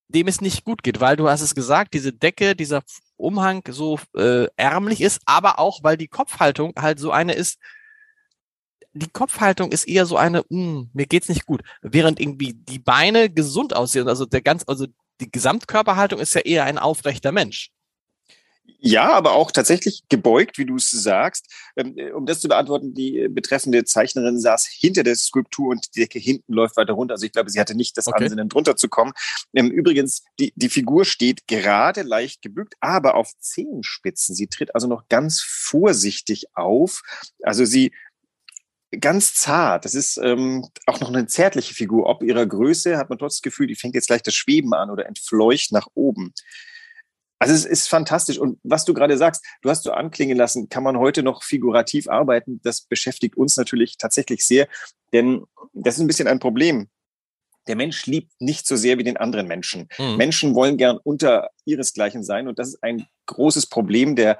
dem 0.07 0.27
es 0.27 0.41
nicht 0.41 0.63
gut 0.63 0.83
geht, 0.83 0.99
weil 0.99 1.15
du 1.15 1.29
hast 1.29 1.41
es 1.41 1.55
gesagt, 1.55 1.93
diese 1.93 2.13
Decke, 2.13 2.55
dieser 2.55 2.83
Umhang 3.17 3.63
so 3.69 3.99
äh, 4.15 4.47
ärmlich 4.57 5.01
ist, 5.01 5.21
aber 5.25 5.57
auch, 5.57 5.83
weil 5.83 5.97
die 5.97 6.07
Kopfhaltung 6.07 6.73
halt 6.77 6.99
so 6.99 7.11
eine 7.11 7.33
ist, 7.33 7.59
die 8.93 9.09
Kopfhaltung 9.09 9.71
ist 9.71 9.87
eher 9.87 10.05
so 10.05 10.17
eine, 10.17 10.43
hm, 10.49 10.89
mir 10.93 11.05
geht's 11.05 11.29
nicht 11.29 11.45
gut, 11.45 11.61
während 11.81 12.19
irgendwie 12.19 12.53
die 12.53 12.79
Beine 12.79 13.29
gesund 13.29 13.75
aussehen, 13.75 14.07
also 14.07 14.25
der 14.25 14.41
ganz, 14.41 14.63
also 14.67 14.87
die 15.19 15.31
Gesamtkörperhaltung 15.31 16.19
ist 16.19 16.33
ja 16.33 16.41
eher 16.41 16.65
ein 16.65 16.77
aufrechter 16.77 17.31
Mensch. 17.31 17.71
Ja, 18.83 19.11
aber 19.11 19.33
auch 19.33 19.51
tatsächlich 19.51 20.03
gebeugt, 20.09 20.57
wie 20.57 20.65
du 20.65 20.77
es 20.77 20.89
sagst. 20.89 21.45
Ähm, 21.75 21.93
äh, 21.97 22.11
um 22.11 22.25
das 22.25 22.39
zu 22.39 22.47
beantworten, 22.47 22.95
die 22.95 23.19
äh, 23.19 23.27
betreffende 23.27 23.83
Zeichnerin 23.83 24.39
saß 24.39 24.65
hinter 24.65 25.03
der 25.03 25.15
Skulptur 25.15 25.69
und 25.69 25.95
die 25.95 25.99
Decke 25.99 26.17
hinten 26.17 26.53
läuft 26.53 26.77
weiter 26.77 26.93
runter. 26.93 27.13
Also 27.13 27.27
ich 27.27 27.31
glaube, 27.31 27.51
sie 27.51 27.59
hatte 27.59 27.75
nicht 27.75 27.95
das 27.97 28.07
okay. 28.07 28.23
Ansinnen, 28.23 28.49
drunter 28.49 28.75
zu 28.75 28.89
kommen. 28.89 29.13
Ähm, 29.53 29.69
übrigens, 29.69 30.23
die, 30.39 30.51
die 30.55 30.69
Figur 30.69 31.05
steht 31.05 31.47
gerade 31.47 32.01
leicht 32.01 32.41
gebückt, 32.41 32.73
aber 32.79 33.15
auf 33.15 33.31
Zehenspitzen. 33.39 34.33
Sie 34.33 34.47
tritt 34.47 34.73
also 34.73 34.87
noch 34.87 35.07
ganz 35.09 35.41
vorsichtig 35.41 36.47
auf. 36.55 37.03
Also 37.43 37.65
sie 37.65 37.91
ganz 38.99 39.33
zart. 39.35 39.85
Das 39.85 39.95
ist 39.95 40.17
ähm, 40.17 40.67
auch 40.85 40.99
noch 40.99 41.09
eine 41.09 41.25
zärtliche 41.27 41.73
Figur. 41.73 42.07
Ob 42.07 42.23
ihrer 42.23 42.45
Größe 42.45 42.97
hat 42.97 43.09
man 43.09 43.17
trotzdem 43.17 43.37
das 43.37 43.41
Gefühl, 43.41 43.67
die 43.67 43.75
fängt 43.75 43.95
jetzt 43.95 44.09
leicht 44.09 44.27
das 44.27 44.35
Schweben 44.35 44.73
an 44.73 44.89
oder 44.89 45.05
entfleucht 45.05 45.71
nach 45.71 45.87
oben. 45.93 46.33
Also 47.39 47.55
es 47.55 47.65
ist 47.65 47.87
fantastisch. 47.87 48.37
Und 48.37 48.59
was 48.63 48.85
du 48.85 48.93
gerade 48.93 49.17
sagst, 49.17 49.43
du 49.61 49.69
hast 49.69 49.83
so 49.83 49.91
anklingen 49.91 50.37
lassen, 50.37 50.69
kann 50.69 50.83
man 50.83 50.99
heute 50.99 51.23
noch 51.23 51.41
figurativ 51.41 52.07
arbeiten. 52.07 52.59
Das 52.63 52.81
beschäftigt 52.81 53.35
uns 53.35 53.57
natürlich 53.57 53.97
tatsächlich 53.97 54.45
sehr, 54.45 54.67
denn 55.11 55.43
das 55.73 55.95
ist 55.95 56.01
ein 56.01 56.07
bisschen 56.07 56.27
ein 56.27 56.39
Problem. 56.39 56.87
Der 57.67 57.75
Mensch 57.75 58.05
liebt 58.05 58.31
nicht 58.39 58.67
so 58.67 58.75
sehr 58.75 58.97
wie 58.97 59.03
den 59.03 59.17
anderen 59.17 59.47
Menschen. 59.47 59.87
Mhm. 59.97 60.17
Menschen 60.17 60.55
wollen 60.55 60.77
gern 60.77 60.99
unter 61.03 61.49
ihresgleichen 61.65 62.23
sein 62.23 62.47
und 62.47 62.59
das 62.59 62.69
ist 62.69 62.83
ein 62.83 63.07
großes 63.27 63.67
Problem 63.67 64.15
der 64.15 64.37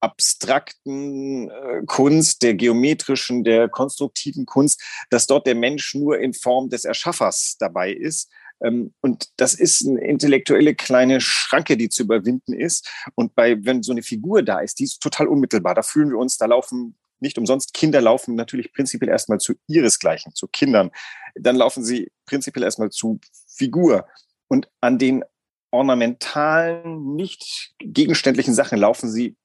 abstrakten 0.00 1.50
äh, 1.50 1.82
Kunst, 1.86 2.42
der 2.42 2.54
geometrischen, 2.54 3.44
der 3.44 3.68
konstruktiven 3.68 4.46
Kunst, 4.46 4.82
dass 5.10 5.26
dort 5.26 5.46
der 5.46 5.54
Mensch 5.54 5.94
nur 5.94 6.18
in 6.18 6.32
Form 6.32 6.70
des 6.70 6.84
Erschaffers 6.84 7.56
dabei 7.58 7.92
ist 7.92 8.30
ähm, 8.62 8.94
und 9.00 9.28
das 9.36 9.54
ist 9.54 9.86
eine 9.86 10.04
intellektuelle 10.04 10.74
kleine 10.74 11.20
Schranke, 11.20 11.76
die 11.76 11.88
zu 11.88 12.02
überwinden 12.02 12.52
ist. 12.52 12.88
Und 13.14 13.34
bei, 13.34 13.64
wenn 13.64 13.82
so 13.82 13.92
eine 13.92 14.02
Figur 14.02 14.42
da 14.42 14.60
ist, 14.60 14.78
die 14.78 14.84
ist 14.84 15.00
total 15.00 15.28
unmittelbar. 15.28 15.74
Da 15.74 15.82
fühlen 15.82 16.10
wir 16.10 16.18
uns, 16.18 16.36
da 16.36 16.46
laufen 16.46 16.96
nicht 17.22 17.36
umsonst 17.36 17.74
Kinder 17.74 18.00
laufen 18.00 18.34
natürlich 18.34 18.72
prinzipiell 18.72 19.10
erstmal 19.10 19.38
zu 19.38 19.54
ihresgleichen, 19.66 20.34
zu 20.34 20.48
Kindern. 20.48 20.90
Dann 21.34 21.56
laufen 21.56 21.84
sie 21.84 22.10
prinzipiell 22.24 22.64
erstmal 22.64 22.90
zu 22.90 23.20
Figur. 23.46 24.06
Und 24.48 24.70
an 24.80 24.98
den 24.98 25.22
ornamentalen, 25.70 27.14
nicht 27.14 27.74
gegenständlichen 27.78 28.54
Sachen 28.54 28.78
laufen 28.78 29.10
sie 29.10 29.36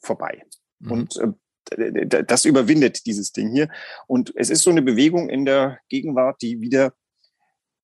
vorbei. 0.00 0.42
Mhm. 0.80 0.92
Und 0.92 1.16
äh, 1.16 2.24
das 2.24 2.44
überwindet 2.44 3.06
dieses 3.06 3.32
Ding 3.32 3.50
hier. 3.50 3.68
Und 4.06 4.32
es 4.36 4.50
ist 4.50 4.62
so 4.62 4.70
eine 4.70 4.82
Bewegung 4.82 5.30
in 5.30 5.44
der 5.44 5.78
Gegenwart, 5.88 6.42
die 6.42 6.60
wieder 6.60 6.92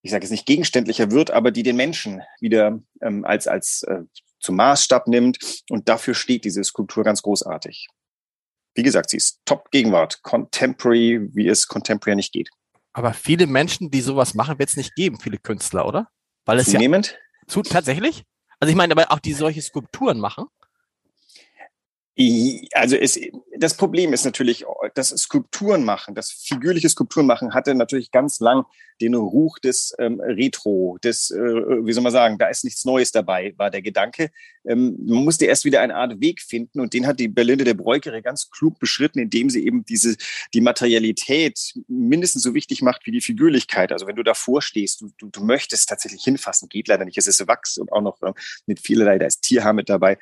ich 0.03 0.11
sage 0.11 0.25
jetzt 0.25 0.31
nicht 0.31 0.47
gegenständlicher 0.47 1.11
wird, 1.11 1.31
aber 1.31 1.51
die 1.51 1.63
den 1.63 1.77
Menschen 1.77 2.23
wieder 2.41 2.81
ähm, 3.03 3.25
als, 3.25 3.47
als 3.47 3.83
äh, 3.83 4.03
zum 4.39 4.57
Maßstab 4.57 5.07
nimmt. 5.09 5.39
Und 5.69 5.89
dafür 5.89 6.15
steht 6.15 6.45
diese 6.45 6.65
Skulptur 6.65 7.05
ganz 7.05 7.23
großartig. 7.23 7.89
Wie 8.75 8.83
gesagt, 8.83 9.11
sie 9.11 9.19
ist 9.19 9.41
Top-Gegenwart, 9.45 10.23
Contemporary, 10.23 11.29
wie 11.33 11.49
es 11.49 11.67
Contemporary 11.67 12.17
nicht 12.17 12.33
geht. 12.33 12.49
Aber 12.93 13.13
viele 13.13 13.47
Menschen, 13.47 13.91
die 13.91 14.01
sowas 14.01 14.35
machen, 14.35 14.59
wird 14.59 14.71
es 14.71 14.77
nicht 14.77 14.95
geben, 14.95 15.21
viele 15.21 15.39
Künstler, 15.39 15.87
oder? 15.87 16.09
Weil 16.45 16.59
es 16.59 16.71
Zunehmend? 16.71 17.13
ja 17.13 17.49
zu, 17.49 17.63
tatsächlich. 17.63 18.25
Also 18.59 18.71
ich 18.71 18.77
meine, 18.77 18.93
aber 18.93 19.13
auch 19.13 19.21
die 19.21 19.33
solche 19.33 19.63
Skulpturen 19.63 20.19
machen. 20.19 20.47
Also 22.73 22.97
es, 22.97 23.19
das 23.57 23.75
Problem 23.75 24.13
ist 24.13 24.25
natürlich, 24.25 24.65
das 24.95 25.09
Skulpturen 25.09 25.85
machen, 25.85 26.15
das 26.15 26.31
figürliche 26.31 26.89
Skulpturen 26.89 27.27
machen 27.27 27.55
hatte 27.55 27.75
natürlich 27.75 28.11
ganz 28.11 28.41
lang 28.41 28.65
den 29.01 29.15
Ruch 29.15 29.59
des 29.59 29.95
ähm, 29.99 30.21
Retro, 30.21 30.99
des, 31.03 31.31
äh, 31.31 31.39
wie 31.39 31.93
soll 31.93 32.03
man 32.03 32.13
sagen, 32.13 32.37
da 32.37 32.49
ist 32.49 32.65
nichts 32.65 32.85
Neues 32.85 33.13
dabei, 33.13 33.55
war 33.57 33.71
der 33.71 33.81
Gedanke. 33.81 34.31
Ähm, 34.65 34.97
man 35.07 35.25
musste 35.25 35.47
erst 35.47 35.65
wieder 35.65 35.81
eine 35.81 35.95
Art 35.95 36.21
Weg 36.21 36.43
finden 36.43 36.81
und 36.81 36.93
den 36.93 37.07
hat 37.07 37.19
die 37.19 37.29
Berlinde 37.29 37.65
der 37.65 37.75
Bräugere 37.75 38.23
ganz 38.23 38.51
klug 38.51 38.79
beschritten, 38.79 39.19
indem 39.19 39.51
sie 39.51 39.65
eben 39.65 39.85
diese, 39.85 40.17
die 40.53 40.61
Materialität 40.61 41.75
mindestens 41.89 42.43
so 42.43 42.55
wichtig 42.55 42.83
macht 42.83 43.07
wie 43.07 43.13
die 43.13 43.21
Figürlichkeit. 43.21 43.93
Also 43.93 44.07
wenn 44.07 44.17
du 44.17 44.23
davor 44.23 44.63
stehst, 44.63 45.01
du, 45.01 45.11
du, 45.19 45.29
du 45.29 45.45
möchtest 45.45 45.89
tatsächlich 45.89 46.23
hinfassen, 46.23 46.69
geht 46.69 46.89
leider 46.89 47.05
nicht, 47.05 47.19
es 47.19 47.27
ist 47.27 47.47
Wachs 47.47 47.79
und 47.79 47.91
auch 47.93 48.03
noch 48.03 48.21
äh, 48.23 48.33
mit 48.67 48.81
vielerlei, 48.81 49.19
da 49.19 49.27
ist 49.27 49.43
Tierhaar 49.43 49.73
mit 49.73 49.89
dabei. 49.89 50.19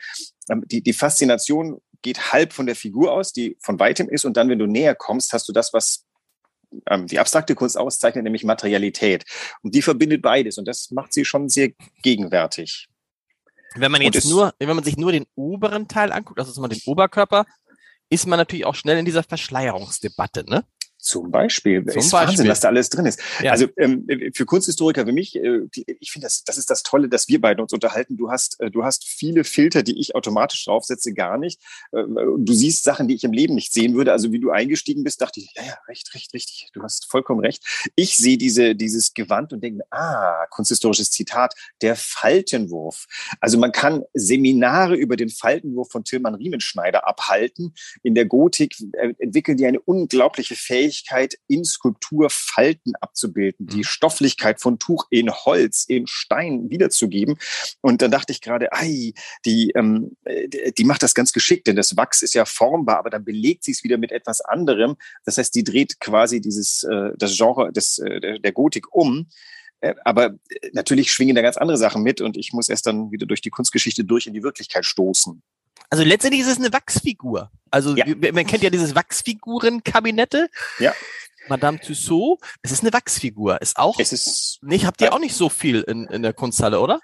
Ähm, 0.49 0.62
die, 0.66 0.83
die 0.83 0.92
Faszination 0.92 1.80
geht 2.02 2.33
halb 2.33 2.52
von 2.52 2.66
der 2.66 2.76
Figur 2.76 3.12
aus, 3.12 3.33
die 3.33 3.57
von 3.61 3.78
weitem 3.80 4.09
ist, 4.09 4.25
und 4.25 4.37
dann, 4.37 4.49
wenn 4.49 4.59
du 4.59 4.66
näher 4.66 4.95
kommst, 4.95 5.33
hast 5.33 5.49
du 5.49 5.52
das, 5.52 5.73
was 5.73 6.04
ähm, 6.88 7.07
die 7.07 7.18
abstrakte 7.18 7.54
Kunst 7.54 7.76
auszeichnet, 7.76 8.25
nämlich 8.25 8.45
Materialität. 8.45 9.25
Und 9.62 9.75
die 9.75 9.83
verbindet 9.83 10.23
beides, 10.23 10.59
und 10.59 10.66
das 10.66 10.90
macht 10.90 11.12
sie 11.12 11.25
schon 11.25 11.49
sehr 11.49 11.71
gegenwärtig. 12.02 12.88
Wenn 13.75 13.93
man 13.93 14.03
jetzt 14.03 14.25
nur, 14.27 14.55
wenn 14.59 14.75
man 14.75 14.85
sich 14.85 14.97
nur 14.97 15.13
den 15.13 15.27
oberen 15.35 15.89
Teil 15.89 16.13
anguckt, 16.13 16.39
also 16.39 16.67
den 16.67 16.81
Oberkörper, 16.87 17.45
ist 18.11 18.27
man 18.27 18.39
natürlich 18.39 18.65
auch 18.65 18.75
schnell 18.75 18.99
in 18.99 19.05
dieser 19.05 19.23
Verschleierungsdebatte, 19.23 20.45
ne? 20.49 20.65
Zum 20.99 21.31
Beispiel. 21.31 21.85
Zum 21.87 22.00
ist 22.00 22.11
Beispiel. 22.11 22.28
Wahnsinn, 22.28 22.49
was 22.49 22.61
da 22.61 22.69
alles 22.69 22.90
drin 22.90 23.07
ist. 23.07 23.21
Ja. 23.40 23.52
Also 23.52 23.69
ähm, 23.76 24.07
für 24.35 24.45
Kunsthistoriker 24.45 25.07
wie 25.07 25.12
mich, 25.12 25.37
äh, 25.37 25.61
ich 26.00 26.11
finde, 26.11 26.26
das, 26.26 26.43
das 26.43 26.59
ist 26.59 26.71
das 26.71 26.83
Tolle, 26.83 27.09
dass 27.09 27.28
wir 27.28 27.40
beide 27.40 27.62
uns 27.62 27.73
unterhalten. 27.73 28.17
Du 28.17 28.31
hast, 28.31 28.61
äh, 28.61 28.71
du 28.71 28.85
hast 28.85 29.05
viele 29.05 29.45
Filter, 29.45 29.85
die 29.85 30.00
ich 30.00 30.17
automatisch 30.17 30.64
draufsetze, 30.64 31.14
gar 31.14 31.38
nicht. 31.38 31.61
Äh, 31.93 32.02
du 32.37 32.52
siehst 32.52 32.83
Sachen, 32.83 33.07
die 33.07 33.14
ich 33.14 33.23
im 33.23 33.33
Leben 33.33 33.55
nicht 33.55 33.73
sehen 33.73 33.95
würde. 33.95 34.11
Also 34.11 34.33
wie 34.33 34.40
du 34.40 34.50
eingestiegen 34.50 35.05
bist, 35.05 35.21
dachte 35.21 35.38
ich, 35.38 35.52
ja, 35.55 35.62
ja, 35.62 35.78
recht, 35.87 36.12
recht, 36.14 36.35
richtig. 36.35 36.69
Du 36.73 36.83
hast 36.83 37.09
vollkommen 37.09 37.40
recht. 37.40 37.62
Ich 37.95 38.17
sehe 38.17 38.37
diese, 38.37 38.75
dieses 38.75 39.14
Gewand 39.14 39.52
und 39.52 39.62
denke, 39.62 39.85
ah, 39.90 40.47
kunsthistorisches 40.50 41.12
Zitat, 41.12 41.55
der 41.81 41.95
Faltenwurf. 41.95 43.07
Also 43.40 43.57
man 43.57 43.71
kann 43.71 44.02
Seminare 44.14 44.97
über 44.97 45.17
den 45.17 45.28
Faltenwurf 45.28 45.90
von 45.90 46.02
Tilman 46.02 46.35
Riemenschneider 46.35 47.07
abhalten. 47.07 47.73
In 48.02 48.17
der 48.17 48.26
Gotik 48.26 48.75
äh, 48.95 49.14
entwickeln 49.19 49.57
die 49.57 49.67
eine 49.67 49.81
unglaubliche 49.81 50.57
Fähigkeit, 50.57 50.88
Fähigkeit, 50.88 51.35
in 51.47 51.64
Skulptur 51.64 52.30
Falten 52.30 52.95
abzubilden, 53.00 53.66
die 53.66 53.78
mhm. 53.78 53.85
Stofflichkeit 53.85 54.61
von 54.61 54.78
Tuch 54.78 55.07
in 55.11 55.30
Holz, 55.30 55.85
in 55.87 56.07
Stein 56.07 56.71
wiederzugeben. 56.71 57.37
Und 57.80 58.02
dann 58.02 58.11
dachte 58.11 58.33
ich 58.33 58.40
gerade, 58.40 58.73
ei, 58.73 59.12
die, 59.45 59.73
ähm, 59.75 60.16
die 60.76 60.85
macht 60.85 61.02
das 61.02 61.14
ganz 61.14 61.33
geschickt, 61.33 61.66
denn 61.66 61.76
das 61.76 61.97
Wachs 61.97 62.23
ist 62.23 62.35
ja 62.35 62.45
formbar, 62.45 62.99
aber 62.99 63.11
dann 63.11 63.25
belegt 63.25 63.64
sie 63.64 63.73
es 63.73 63.85
wieder 63.85 63.99
mit 63.99 64.12
etwas 64.12 64.40
anderem. 64.40 64.97
Das 65.25 65.38
heißt, 65.38 65.54
die 65.54 65.64
dreht 65.64 66.00
quasi 66.00 66.40
dieses, 66.40 66.85
äh, 66.85 67.11
das 67.16 67.37
Genre 67.37 67.73
des, 67.73 67.99
äh, 67.99 68.40
der 68.40 68.52
Gotik 68.52 68.95
um. 68.95 69.28
Äh, 69.80 69.95
aber 70.04 70.35
äh, 70.49 70.71
natürlich 70.73 71.12
schwingen 71.12 71.37
da 71.37 71.42
ganz 71.42 71.57
andere 71.57 71.76
Sachen 71.78 72.02
mit 72.02 72.21
und 72.21 72.37
ich 72.37 72.52
muss 72.52 72.68
erst 72.68 72.87
dann 72.87 73.12
wieder 73.12 73.26
durch 73.26 73.42
die 73.42 73.50
Kunstgeschichte 73.50 74.04
durch 74.04 74.26
in 74.26 74.35
die 74.35 74.42
Wirklichkeit 74.42 74.85
stoßen. 74.85 75.42
Also 75.91 76.05
letztendlich 76.05 76.43
ist 76.43 76.49
es 76.49 76.59
eine 76.59 76.73
Wachsfigur. 76.73 77.51
Also 77.71 77.97
ja. 77.97 78.05
man 78.33 78.47
kennt 78.47 78.63
ja 78.63 78.71
dieses 78.71 78.95
Wachsfigurenkabinette. 78.95 80.49
Ja. 80.79 80.95
Madame 81.49 81.81
Tussaud, 81.81 82.41
es 82.63 82.73
ist 82.73 82.83
eine 82.83 82.93
Wachsfigur. 82.93 83.61
Ist 83.63 83.79
auch. 83.79 83.99
Es 83.99 84.13
ist. 84.13 84.59
Nicht, 84.63 84.87
habt 84.87 85.01
ihr 85.01 85.13
auch 85.13 85.19
nicht 85.19 85.35
so 85.35 85.49
viel 85.49 85.81
in, 85.83 86.07
in 86.07 86.23
der 86.23 86.35
Kunsthalle, 86.35 86.81
oder? 86.81 87.01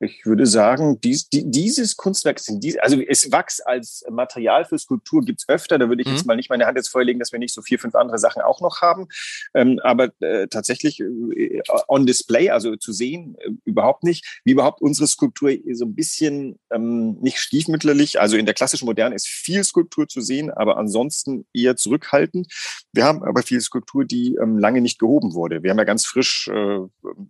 Ich 0.00 0.26
würde 0.26 0.44
sagen, 0.46 1.00
dies, 1.00 1.28
die, 1.28 1.48
dieses 1.48 1.96
Kunstwerk, 1.96 2.40
dies, 2.46 2.76
also 2.78 3.00
es 3.00 3.30
Wachs 3.30 3.60
als 3.60 4.04
Material 4.10 4.64
für 4.64 4.78
Skulptur 4.78 5.22
gibt's 5.24 5.48
öfter. 5.48 5.78
Da 5.78 5.88
würde 5.88 6.02
ich 6.02 6.08
mhm. 6.08 6.14
jetzt 6.14 6.26
mal 6.26 6.36
nicht 6.36 6.50
meine 6.50 6.66
Hand 6.66 6.76
jetzt 6.76 6.88
vorlegen, 6.88 7.20
dass 7.20 7.32
wir 7.32 7.38
nicht 7.38 7.54
so 7.54 7.62
vier, 7.62 7.78
fünf 7.78 7.94
andere 7.94 8.18
Sachen 8.18 8.42
auch 8.42 8.60
noch 8.60 8.82
haben. 8.82 9.06
Ähm, 9.54 9.80
aber 9.82 10.10
äh, 10.20 10.48
tatsächlich 10.48 11.00
äh, 11.00 11.62
on 11.86 12.06
display, 12.06 12.50
also 12.50 12.74
zu 12.76 12.92
sehen, 12.92 13.36
äh, 13.38 13.50
überhaupt 13.64 14.02
nicht. 14.02 14.40
Wie 14.44 14.52
überhaupt 14.52 14.82
unsere 14.82 15.06
Skulptur 15.06 15.52
so 15.72 15.84
ein 15.84 15.94
bisschen 15.94 16.58
ähm, 16.72 17.16
nicht 17.20 17.38
stiefmütterlich. 17.38 18.20
Also 18.20 18.36
in 18.36 18.46
der 18.46 18.54
klassischen 18.54 18.86
Moderne 18.86 19.14
ist 19.14 19.28
viel 19.28 19.62
Skulptur 19.62 20.08
zu 20.08 20.20
sehen, 20.20 20.50
aber 20.50 20.76
ansonsten 20.76 21.46
eher 21.54 21.76
zurückhaltend. 21.76 22.52
Wir 22.92 23.04
haben 23.04 23.22
aber 23.22 23.42
viel 23.42 23.60
Skulptur, 23.60 24.04
die 24.04 24.36
ähm, 24.42 24.58
lange 24.58 24.80
nicht 24.80 24.98
gehoben 24.98 25.34
wurde. 25.34 25.62
Wir 25.62 25.70
haben 25.70 25.78
ja 25.78 25.84
ganz 25.84 26.04
frisch 26.04 26.48
äh, 26.48 26.80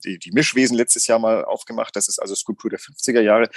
die, 0.05 0.19
die 0.19 0.33
Mischwesen 0.33 0.77
letztes 0.77 1.07
Jahr 1.07 1.19
mal 1.19 1.45
aufgemacht. 1.45 1.95
Das 1.95 2.09
ist 2.09 2.19
also 2.19 2.35
Skulptur 2.35 2.54
Skulptur 2.55 2.71
der 2.71 2.79
50er 2.79 3.21
Jahre. 3.21 3.49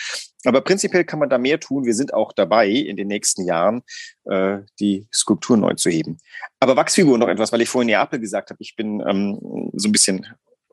Aber 0.46 0.62
prinzipiell 0.62 1.04
kann 1.04 1.20
man 1.20 1.30
da 1.30 1.38
mehr 1.38 1.60
tun. 1.60 1.86
Wir 1.86 1.94
sind 1.94 2.13
auch 2.13 2.34
dabei, 2.34 2.70
in 2.70 2.96
den 2.96 3.08
nächsten 3.08 3.44
Jahren 3.46 3.84
äh, 4.25 4.60
die 4.80 5.08
Skulptur 5.13 5.58
neu 5.58 5.74
zu 5.74 5.89
heben. 5.89 6.18
Aber 6.60 6.75
Wachsfigur 6.75 7.18
noch 7.18 7.27
etwas, 7.27 7.51
weil 7.51 7.62
ich 7.62 7.70
vorhin 7.70 7.88
Neapel 7.88 8.20
gesagt 8.20 8.50
habe. 8.50 8.62
Ich 8.62 8.75
bin 8.75 9.01
ähm, 9.08 9.39
so 9.74 9.88
ein 9.88 9.92
bisschen 9.92 10.27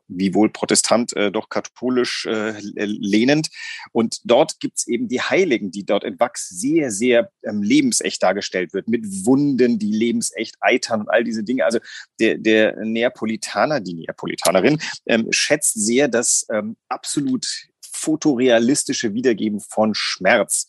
wie 0.07 0.33
wohl 0.33 0.49
Protestant, 0.49 1.15
äh, 1.15 1.31
doch 1.31 1.49
katholisch 1.49 2.25
äh, 2.25 2.53
lehnend. 2.75 3.49
Und 3.91 4.19
dort 4.23 4.59
gibt's 4.59 4.87
eben 4.87 5.07
die 5.07 5.21
Heiligen, 5.21 5.71
die 5.71 5.85
dort 5.85 6.03
in 6.03 6.19
Wachs 6.19 6.49
sehr, 6.49 6.91
sehr 6.91 7.31
ähm, 7.43 7.61
lebensecht 7.61 8.21
dargestellt 8.21 8.73
wird, 8.73 8.87
mit 8.87 9.03
Wunden, 9.25 9.79
die 9.79 9.91
lebensecht 9.91 10.55
eitern 10.61 11.01
und 11.01 11.09
all 11.09 11.23
diese 11.23 11.43
Dinge. 11.43 11.65
Also 11.65 11.79
der, 12.19 12.37
der 12.37 12.75
Neapolitaner, 12.85 13.79
die 13.79 13.95
Neapolitanerin, 13.95 14.79
ähm, 15.07 15.27
schätzt 15.31 15.73
sehr 15.73 16.07
das 16.07 16.45
ähm, 16.51 16.77
absolut 16.87 17.47
fotorealistische 17.95 19.13
Wiedergeben 19.13 19.59
von 19.59 19.93
Schmerz. 19.95 20.67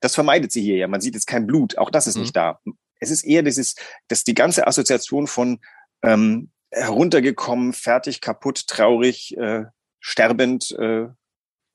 Das 0.00 0.14
vermeidet 0.14 0.52
sie 0.52 0.62
hier 0.62 0.76
ja. 0.76 0.88
Man 0.88 1.00
sieht 1.00 1.14
jetzt 1.14 1.26
kein 1.26 1.46
Blut. 1.46 1.78
Auch 1.78 1.90
das 1.90 2.06
ist 2.06 2.16
mhm. 2.16 2.22
nicht 2.22 2.36
da. 2.36 2.60
Es 3.00 3.10
ist 3.10 3.24
eher 3.24 3.42
dieses, 3.42 3.74
dass 4.08 4.24
die 4.24 4.34
ganze 4.34 4.66
Assoziation 4.66 5.26
von 5.26 5.60
ähm, 6.02 6.50
heruntergekommen, 6.70 7.72
fertig, 7.72 8.20
kaputt, 8.20 8.66
traurig, 8.66 9.36
äh, 9.36 9.64
sterbend, 10.00 10.70
äh, 10.72 11.08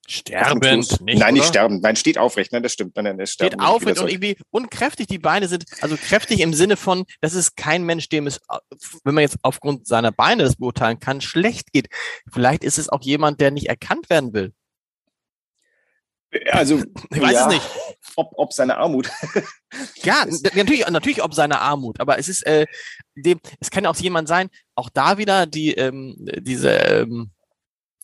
Sterbend, 0.10 1.01
nicht, 1.01 1.20
Nein, 1.20 1.34
nicht 1.34 1.44
oder? 1.44 1.50
sterbend. 1.50 1.84
Nein, 1.84 1.98
steht 1.98 2.17
aufrecht. 2.17 2.53
Nein, 2.53 2.63
das 2.63 2.72
stimmt. 2.72 2.96
Nein, 2.96 3.17
nein, 3.17 3.27
steht 3.27 3.60
aufrecht 3.60 4.00
und 4.00 4.08
irgendwie 4.08 4.38
unkräftig. 4.51 5.08
Die 5.08 5.20
Beine 5.20 5.50
sind, 5.50 5.65
also 5.82 5.98
kräftig 5.98 6.39
im 6.39 6.53
Sinne 6.53 6.77
von, 6.77 7.03
das 7.20 7.34
ist 7.34 7.58
kein 7.58 7.84
Mensch, 7.84 8.08
dem 8.08 8.25
es, 8.25 8.39
wenn 9.03 9.15
man 9.15 9.24
jetzt 9.24 9.38
aufgrund 9.41 9.86
seiner 9.86 10.13
Beine 10.13 10.44
das 10.44 10.56
beurteilen 10.56 11.00
kann, 11.01 11.20
schlecht 11.20 11.74
geht. 11.74 11.89
Vielleicht 12.32 12.63
ist 12.63 12.77
es 12.77 12.88
auch 12.88 13.01
jemand, 13.01 13.41
der 13.41 13.51
nicht 13.51 13.67
erkannt 13.67 14.10
werden 14.10 14.32
will. 14.32 14.53
Also, 16.51 16.81
ich 17.10 17.22
weiß 17.22 17.34
ja, 17.34 17.48
es 17.48 17.53
nicht. 17.53 17.69
Ob, 18.15 18.31
ob 18.36 18.53
seine 18.53 18.77
Armut. 18.77 19.10
ja, 20.03 20.25
natürlich, 20.55 20.88
natürlich 20.88 21.24
ob 21.24 21.34
seine 21.34 21.60
Armut, 21.60 22.00
aber 22.00 22.17
es 22.19 22.27
ist, 22.27 22.46
äh, 22.46 22.65
dem, 23.15 23.39
es 23.60 23.69
kann 23.69 23.86
auch 23.86 23.96
jemand 23.96 24.27
sein, 24.27 24.50
auch 24.75 24.89
da 24.89 25.17
wieder 25.17 25.46
die, 25.46 25.74
ähm, 25.74 26.15
diese, 26.39 26.72
ähm, 26.72 27.31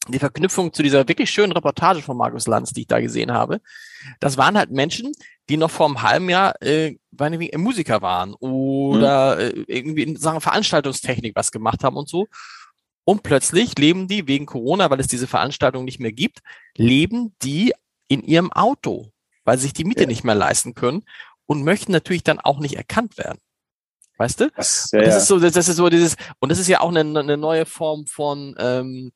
die 0.08 0.20
Verknüpfung 0.20 0.74
zu 0.74 0.84
dieser 0.84 1.08
wirklich 1.08 1.30
schönen 1.30 1.54
Reportage 1.54 2.02
von 2.02 2.18
Markus 2.18 2.48
Lanz, 2.48 2.72
die 2.72 2.82
ich 2.82 2.88
da 2.88 3.00
gesehen 3.00 3.32
habe. 3.32 3.62
Das 4.20 4.38
waren 4.38 4.58
halt 4.58 4.72
Menschen, 4.72 5.14
die 5.50 5.58
noch 5.58 5.72
vor 5.72 5.88
einem 5.88 6.02
halben 6.02 6.30
Jahr 6.30 6.62
äh, 6.62 6.96
Musiker 7.56 8.02
waren 8.02 8.34
oder 8.36 9.36
mhm. 9.36 9.42
äh, 9.42 9.64
irgendwie 9.68 10.04
in 10.04 10.16
Sachen 10.18 10.42
Veranstaltungstechnik 10.42 11.36
was 11.36 11.52
gemacht 11.52 11.84
haben 11.84 11.98
und 11.98 12.10
so. 12.10 12.28
Und 13.06 13.24
plötzlich 13.24 13.78
leben 13.78 14.08
die 14.08 14.28
wegen 14.28 14.46
Corona, 14.46 14.90
weil 14.90 15.00
es 15.00 15.08
diese 15.08 15.28
Veranstaltung 15.28 15.84
nicht 15.84 16.00
mehr 16.00 16.14
gibt, 16.14 16.40
leben 16.76 17.36
die 17.42 17.74
in 18.14 18.24
ihrem 18.24 18.52
Auto, 18.52 19.12
weil 19.44 19.58
sie 19.58 19.64
sich 19.64 19.74
die 19.74 19.84
Miete 19.84 20.02
ja. 20.02 20.08
nicht 20.08 20.24
mehr 20.24 20.36
leisten 20.36 20.74
können 20.74 21.04
und 21.46 21.64
möchten 21.64 21.92
natürlich 21.92 22.24
dann 22.24 22.40
auch 22.40 22.60
nicht 22.60 22.76
erkannt 22.76 23.18
werden. 23.18 23.40
Weißt 24.18 24.40
du? 24.40 24.52
Das, 24.56 24.90
ja, 24.92 25.02
das 25.02 25.18
ist 25.18 25.28
so, 25.28 25.40
das, 25.40 25.54
das, 25.54 25.68
ist 25.68 25.78
so 25.78 25.90
dieses, 25.90 26.16
und 26.40 26.50
das 26.50 26.60
ist 26.60 26.68
ja 26.68 26.82
auch 26.82 26.90
eine, 26.90 27.02
eine 27.20 27.38
neue 27.38 27.66
Form 27.66 28.06
von, 28.06 28.56
ähm, 28.60 29.12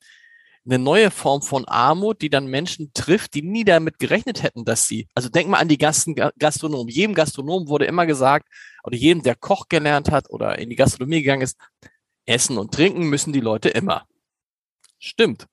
eine 0.66 0.78
neue 0.78 1.10
Form 1.10 1.40
von 1.40 1.66
Armut, 1.66 2.20
die 2.20 2.28
dann 2.28 2.46
Menschen 2.46 2.92
trifft, 2.92 3.34
die 3.34 3.42
nie 3.42 3.64
damit 3.64 3.98
gerechnet 3.98 4.42
hätten, 4.42 4.64
dass 4.64 4.86
sie, 4.86 5.08
also 5.14 5.28
denk 5.28 5.48
mal 5.48 5.58
an 5.58 5.68
die 5.68 5.78
Gasten, 5.78 6.14
Gastronomen. 6.14 6.88
Jedem 6.88 7.14
Gastronomen 7.14 7.68
wurde 7.68 7.86
immer 7.86 8.06
gesagt, 8.06 8.48
oder 8.82 8.96
jedem, 8.96 9.22
der 9.22 9.34
Koch 9.34 9.68
gelernt 9.68 10.10
hat 10.10 10.28
oder 10.30 10.58
in 10.58 10.68
die 10.68 10.76
Gastronomie 10.76 11.22
gegangen 11.22 11.42
ist, 11.42 11.56
essen 12.26 12.58
und 12.58 12.74
trinken 12.74 13.08
müssen 13.08 13.32
die 13.32 13.40
Leute 13.40 13.70
immer. 13.70 14.06
Stimmt. 14.98 15.46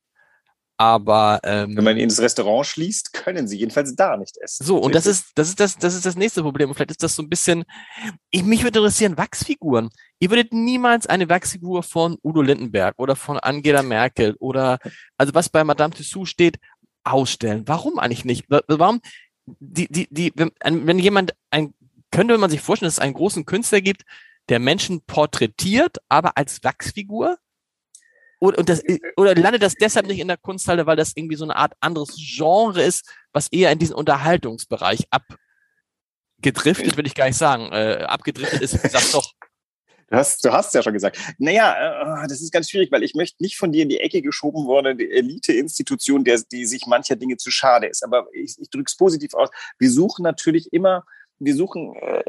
Aber 0.78 1.40
ähm, 1.44 1.78
wenn 1.78 1.84
man 1.86 1.98
ins 1.98 2.20
Restaurant 2.20 2.66
schließt, 2.66 3.14
können 3.14 3.48
sie 3.48 3.58
jedenfalls 3.58 3.96
da 3.96 4.18
nicht 4.18 4.38
essen. 4.38 4.66
So, 4.66 4.78
und 4.78 4.94
das 4.94 5.06
ist, 5.06 5.28
das 5.36 5.48
ist 5.48 5.60
das, 5.60 5.78
das 5.78 5.96
ist 5.96 6.06
das 6.06 6.18
nächste 6.18 6.42
Problem. 6.42 6.70
Und 6.70 6.76
vielleicht 6.76 6.92
ist 6.92 7.04
das 7.04 7.16
so 7.16 7.24
ein 7.24 7.30
bisschen, 7.30 7.64
ich, 8.30 8.44
mich 8.44 8.64
würde 8.64 8.80
interessieren, 8.80 9.18
Wachsfiguren. 9.18 9.90
Ihr 10.20 10.30
würdet 10.30 10.54
niemals 10.54 11.08
eine 11.08 11.30
Wachsfigur 11.30 11.82
von 11.82 12.18
Udo 12.24 12.42
Lindenberg 12.42 12.96
oder 12.98 13.16
von 13.16 13.40
Angela 13.40 13.84
Merkel 13.84 14.36
oder, 14.40 14.80
also 15.18 15.34
was 15.34 15.50
bei 15.50 15.64
Madame 15.64 15.94
Tussauds 15.94 16.30
steht, 16.30 16.58
ausstellen. 17.06 17.64
Warum 17.68 17.98
eigentlich 17.98 18.26
nicht? 18.26 18.46
Warum, 18.50 19.00
die, 19.46 19.88
die, 19.88 20.08
die, 20.12 20.34
wenn, 20.36 20.52
wenn 20.62 21.00
jemand 21.00 21.36
ein, 21.52 21.74
könnte 22.12 22.38
man 22.38 22.50
sich 22.50 22.62
vorstellen, 22.62 22.88
dass 22.88 22.96
es 22.96 23.00
einen 23.00 23.14
großen 23.14 23.46
Künstler 23.46 23.80
gibt, 23.80 24.04
der 24.50 24.60
Menschen 24.60 25.02
porträtiert, 25.02 25.98
aber 26.10 26.38
als 26.38 26.64
Wachsfigur? 26.64 27.38
Oder, 28.40 28.58
und 28.60 28.70
das, 28.70 28.84
oder 29.18 29.36
landet 29.36 29.64
das 29.64 29.76
deshalb 29.76 30.08
nicht 30.08 30.20
in 30.20 30.28
der 30.28 30.38
Kunsthalle, 30.38 30.86
weil 30.86 30.96
das 30.96 31.14
irgendwie 31.16 31.36
so 31.36 31.46
eine 31.46 31.56
Art 31.56 31.74
anderes 31.80 32.16
Genre 32.18 32.82
ist, 32.84 33.10
was 33.32 33.48
eher 33.50 33.72
in 33.72 33.80
diesen 33.80 33.96
Unterhaltungsbereich 33.96 35.08
abgedriftet, 35.10 36.98
will 36.98 37.08
ich 37.08 37.16
gar 37.16 37.28
nicht 37.28 37.38
sagen, 37.38 37.72
äh, 37.72 38.06
abgedriftet 38.08 38.62
ist, 38.62 38.74
sag 38.92 39.12
doch. 39.12 39.32
Du 40.08 40.18
hast, 40.18 40.46
du 40.46 40.52
hast 40.52 40.74
ja 40.76 40.84
schon 40.84 40.94
gesagt. 40.94 41.18
Naja, 41.40 42.24
äh, 42.24 42.28
das 42.28 42.42
ist 42.42 42.52
ganz 42.52 42.70
schwierig, 42.70 42.92
weil 42.92 43.04
ich 43.04 43.16
möchte 43.16 43.42
nicht 43.42 43.58
von 43.58 43.72
dir 43.72 43.84
in 43.84 43.90
die 43.90 44.00
Ecke 44.00 44.22
geschoben 44.22 44.66
worden, 44.68 44.98
die 44.98 45.10
Elite-Institution, 45.10 46.24
der, 46.24 46.40
die 46.52 46.66
sich 46.66 46.86
mancher 46.86 47.16
Dinge 47.16 47.38
zu 47.38 47.50
schade 47.50 47.88
ist. 47.88 48.04
Aber 48.04 48.28
ich, 48.32 48.56
ich 48.60 48.70
drücke 48.70 48.86
es 48.88 48.96
positiv 48.96 49.34
aus. 49.34 49.50
Wir 49.80 49.90
suchen 49.90 50.22
natürlich 50.22 50.72
immer 50.74 51.04
wir 51.40 51.56
suchen 51.56 51.96
äh, 51.96 52.24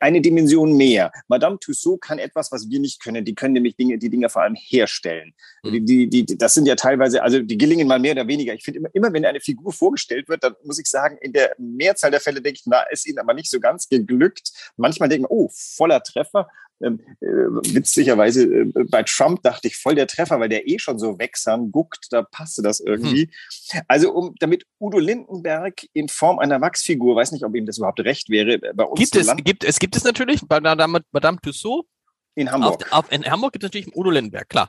eine 0.00 0.20
Dimension 0.20 0.76
mehr. 0.76 1.12
Madame 1.28 1.58
Tussaud 1.58 2.00
kann 2.00 2.18
etwas, 2.18 2.52
was 2.52 2.68
wir 2.68 2.80
nicht 2.80 3.02
können. 3.02 3.24
Die 3.24 3.34
können 3.34 3.54
nämlich 3.54 3.76
Dinge, 3.76 3.98
die 3.98 4.10
Dinge 4.10 4.28
vor 4.28 4.42
allem 4.42 4.54
herstellen. 4.54 5.34
Mhm. 5.62 5.72
Die, 5.72 6.08
die, 6.08 6.24
die, 6.24 6.38
das 6.38 6.54
sind 6.54 6.66
ja 6.66 6.76
teilweise, 6.76 7.22
also 7.22 7.40
die 7.40 7.58
gelingen 7.58 7.88
mal 7.88 7.98
mehr 7.98 8.12
oder 8.12 8.28
weniger. 8.28 8.54
Ich 8.54 8.64
finde 8.64 8.80
immer, 8.80 8.88
immer, 8.94 9.12
wenn 9.12 9.24
eine 9.24 9.40
Figur 9.40 9.72
vorgestellt 9.72 10.28
wird, 10.28 10.44
dann 10.44 10.54
muss 10.64 10.78
ich 10.78 10.86
sagen, 10.86 11.18
in 11.20 11.32
der 11.32 11.54
Mehrzahl 11.58 12.10
der 12.10 12.20
Fälle 12.20 12.40
denke 12.40 12.60
ich, 12.60 12.66
na, 12.66 12.82
ist 12.90 13.06
ihnen 13.06 13.18
aber 13.18 13.34
nicht 13.34 13.50
so 13.50 13.60
ganz 13.60 13.88
geglückt. 13.88 14.52
Manchmal 14.76 15.08
denken, 15.08 15.26
oh, 15.28 15.50
voller 15.52 16.02
Treffer. 16.02 16.48
Ähm, 16.84 17.00
äh, 17.20 17.74
witzigerweise 17.74 18.44
äh, 18.44 18.72
bei 18.90 19.02
Trump 19.02 19.42
dachte 19.42 19.68
ich 19.68 19.76
voll 19.76 19.94
der 19.94 20.06
Treffer, 20.06 20.38
weil 20.40 20.48
der 20.48 20.68
eh 20.68 20.78
schon 20.78 20.98
so 20.98 21.18
wegsam 21.18 21.72
guckt, 21.72 22.08
da 22.10 22.22
passte 22.22 22.62
das 22.62 22.80
irgendwie. 22.80 23.30
Hm. 23.70 23.80
Also 23.88 24.12
um 24.12 24.34
damit 24.38 24.66
Udo 24.78 24.98
Lindenberg 24.98 25.86
in 25.92 26.08
Form 26.08 26.38
einer 26.38 26.60
Wachsfigur, 26.60 27.16
weiß 27.16 27.32
nicht, 27.32 27.44
ob 27.44 27.54
ihm 27.54 27.66
das 27.66 27.78
überhaupt 27.78 28.00
recht 28.00 28.28
wäre, 28.28 28.54
äh, 28.54 28.72
bei 28.74 28.84
uns 28.84 29.00
gibt 29.00 29.16
es, 29.16 29.26
Land 29.26 29.44
gibt 29.44 29.64
es 29.64 29.78
gibt 29.78 29.96
es 29.96 30.04
natürlich 30.04 30.42
bei 30.46 30.60
Madame, 30.60 31.00
Madame 31.12 31.38
Tussauds 31.40 31.88
in 32.34 32.50
Hamburg. 32.50 32.86
Auf, 32.92 33.04
auf, 33.04 33.12
in 33.12 33.24
Hamburg 33.24 33.52
gibt 33.52 33.64
es 33.64 33.68
natürlich 33.68 33.96
Udo 33.96 34.10
Lindenberg, 34.10 34.48
klar. 34.48 34.68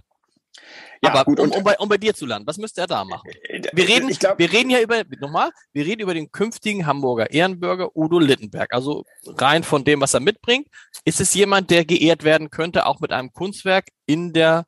Ja, 1.02 1.12
aber 1.12 1.26
gut, 1.26 1.40
um, 1.40 1.52
um, 1.52 1.64
bei, 1.64 1.78
um 1.78 1.90
bei 1.90 1.98
dir 1.98 2.14
zu 2.14 2.26
landen, 2.26 2.48
was 2.48 2.58
müsste 2.58 2.82
er 2.82 2.88
da 2.88 3.04
machen? 3.04 3.30
Äh, 3.46 3.58
äh, 3.58 3.70
wir 3.74 3.88
reden, 3.88 4.10
glaub, 4.10 4.40
wir 4.40 4.52
reden 4.52 4.70
ja 4.70 4.82
über, 4.82 5.04
nochmal, 5.20 5.52
wir 5.74 5.86
reden 5.86 6.02
über 6.02 6.14
den 6.14 6.32
künftigen 6.32 6.86
Hamburger 6.86 7.32
Ehrenbürger 7.32 7.96
Udo 7.96 8.20
Littenberg. 8.20 8.74
Also 8.74 9.06
rein 9.26 9.64
von 9.64 9.84
dem, 9.84 10.02
was 10.02 10.14
er 10.14 10.20
mitbringt, 10.20 10.68
ist 11.04 11.22
es 11.22 11.34
jemand, 11.34 11.70
der 11.70 11.86
geehrt 11.86 12.24
werden 12.24 12.50
könnte, 12.50 12.86
auch 12.86 13.00
mit 13.00 13.12
einem 13.12 13.32
Kunstwerk 13.34 13.90
in 14.06 14.34
der, 14.34 14.66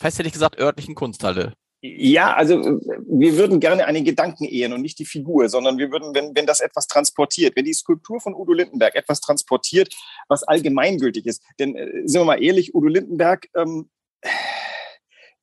fest 0.00 0.18
hätte 0.18 0.28
ich 0.28 0.32
gesagt, 0.32 0.58
örtlichen 0.58 0.94
Kunsthalle. 0.94 1.54
Ja, 1.84 2.34
also 2.34 2.80
wir 3.08 3.36
würden 3.36 3.58
gerne 3.58 3.86
einen 3.86 4.04
Gedanken 4.04 4.44
ehren 4.44 4.72
und 4.72 4.82
nicht 4.82 5.00
die 5.00 5.04
Figur, 5.04 5.48
sondern 5.48 5.78
wir 5.78 5.90
würden, 5.90 6.14
wenn, 6.14 6.32
wenn 6.36 6.46
das 6.46 6.60
etwas 6.60 6.86
transportiert, 6.86 7.56
wenn 7.56 7.64
die 7.64 7.74
Skulptur 7.74 8.20
von 8.20 8.34
Udo 8.34 8.52
Lindenberg 8.52 8.94
etwas 8.94 9.20
transportiert, 9.20 9.92
was 10.28 10.44
allgemeingültig 10.44 11.26
ist. 11.26 11.42
Denn 11.58 11.74
äh, 11.74 12.02
sind 12.04 12.20
wir 12.20 12.24
mal 12.24 12.42
ehrlich, 12.42 12.72
Udo 12.72 12.86
Lindenberg 12.86 13.48
ähm, 13.56 13.90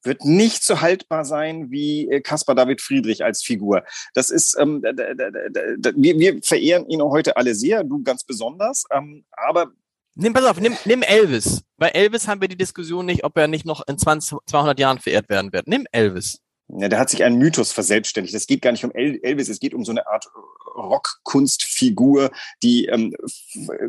wird 0.09 0.25
nicht 0.25 0.63
so 0.63 0.81
haltbar 0.81 1.23
sein 1.23 1.71
wie 1.71 2.09
äh, 2.09 2.19
Caspar 2.19 2.55
David 2.55 2.81
Friedrich 2.81 3.23
als 3.23 3.41
Figur. 3.41 3.83
Das 4.13 4.29
ist, 4.29 4.57
ähm, 4.59 4.81
wir, 4.83 6.19
wir 6.19 6.43
verehren 6.43 6.89
ihn 6.89 7.01
heute 7.01 7.37
alle 7.37 7.55
sehr, 7.55 7.85
du 7.85 8.03
ganz 8.03 8.25
besonders, 8.25 8.83
ähm, 8.91 9.23
aber 9.31 9.71
Nimm, 10.15 10.33
pass 10.33 10.43
auf, 10.43 10.59
nimm, 10.59 10.75
nimm 10.83 11.01
Elvis. 11.01 11.61
Bei 11.77 11.89
Elvis 11.89 12.27
haben 12.27 12.41
wir 12.41 12.49
die 12.49 12.57
Diskussion 12.57 13.05
nicht, 13.05 13.23
ob 13.23 13.37
er 13.37 13.47
nicht 13.47 13.65
noch 13.65 13.87
in 13.87 13.97
20, 13.97 14.39
200 14.47 14.77
Jahren 14.77 14.99
verehrt 14.99 15.29
werden 15.29 15.53
wird. 15.53 15.69
Nimm 15.69 15.85
Elvis. 15.93 16.41
Ja, 16.77 16.87
da 16.87 16.99
hat 16.99 17.09
sich 17.09 17.23
ein 17.23 17.37
Mythos 17.37 17.71
verselbstständigt. 17.71 18.35
Es 18.35 18.45
geht 18.45 18.61
gar 18.61 18.71
nicht 18.71 18.85
um 18.85 18.91
Elvis, 18.91 19.49
es 19.49 19.59
geht 19.59 19.73
um 19.73 19.83
so 19.83 19.91
eine 19.91 20.07
Art 20.07 20.27
Rockkunstfigur, 20.75 22.29
die, 22.61 22.85
ähm, 22.85 23.15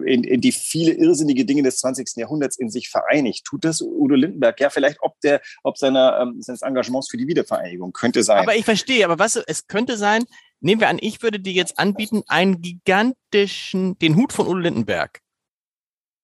in, 0.06 0.24
in 0.24 0.40
die 0.40 0.52
viele 0.52 0.92
irrsinnige 0.92 1.44
Dinge 1.44 1.62
des 1.62 1.76
20. 1.78 2.16
Jahrhunderts 2.16 2.58
in 2.58 2.70
sich 2.70 2.88
vereinigt. 2.88 3.44
Tut 3.44 3.64
das 3.64 3.82
Udo 3.82 4.14
Lindenberg? 4.14 4.58
Ja, 4.60 4.70
vielleicht 4.70 4.98
ob 5.02 5.20
der, 5.20 5.42
ob 5.62 5.76
seiner, 5.76 6.20
ähm, 6.20 6.40
seines 6.40 6.62
Engagements 6.62 7.10
für 7.10 7.18
die 7.18 7.26
Wiedervereinigung 7.26 7.92
könnte 7.92 8.22
sein. 8.22 8.38
Aber 8.38 8.56
ich 8.56 8.64
verstehe, 8.64 9.04
aber 9.04 9.18
was, 9.18 9.36
es 9.36 9.66
könnte 9.66 9.98
sein, 9.98 10.24
nehmen 10.60 10.80
wir 10.80 10.88
an, 10.88 10.98
ich 11.00 11.22
würde 11.22 11.38
dir 11.38 11.52
jetzt 11.52 11.78
anbieten, 11.78 12.22
einen 12.28 12.62
gigantischen, 12.62 13.98
den 13.98 14.16
Hut 14.16 14.32
von 14.32 14.46
Udo 14.46 14.58
Lindenberg 14.58 15.20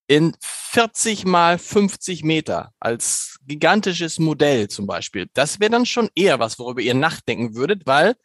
in 0.07 0.35
40 0.41 1.25
mal 1.25 1.57
50 1.57 2.23
Meter 2.23 2.73
als 2.79 3.37
gigantisches 3.45 4.19
Modell 4.19 4.67
zum 4.67 4.87
Beispiel. 4.87 5.29
Das 5.33 5.59
wäre 5.59 5.71
dann 5.71 5.85
schon 5.85 6.09
eher 6.15 6.39
was, 6.39 6.59
worüber 6.59 6.81
ihr 6.81 6.93
nachdenken 6.93 7.55
würdet, 7.55 7.85
weil 7.85 8.15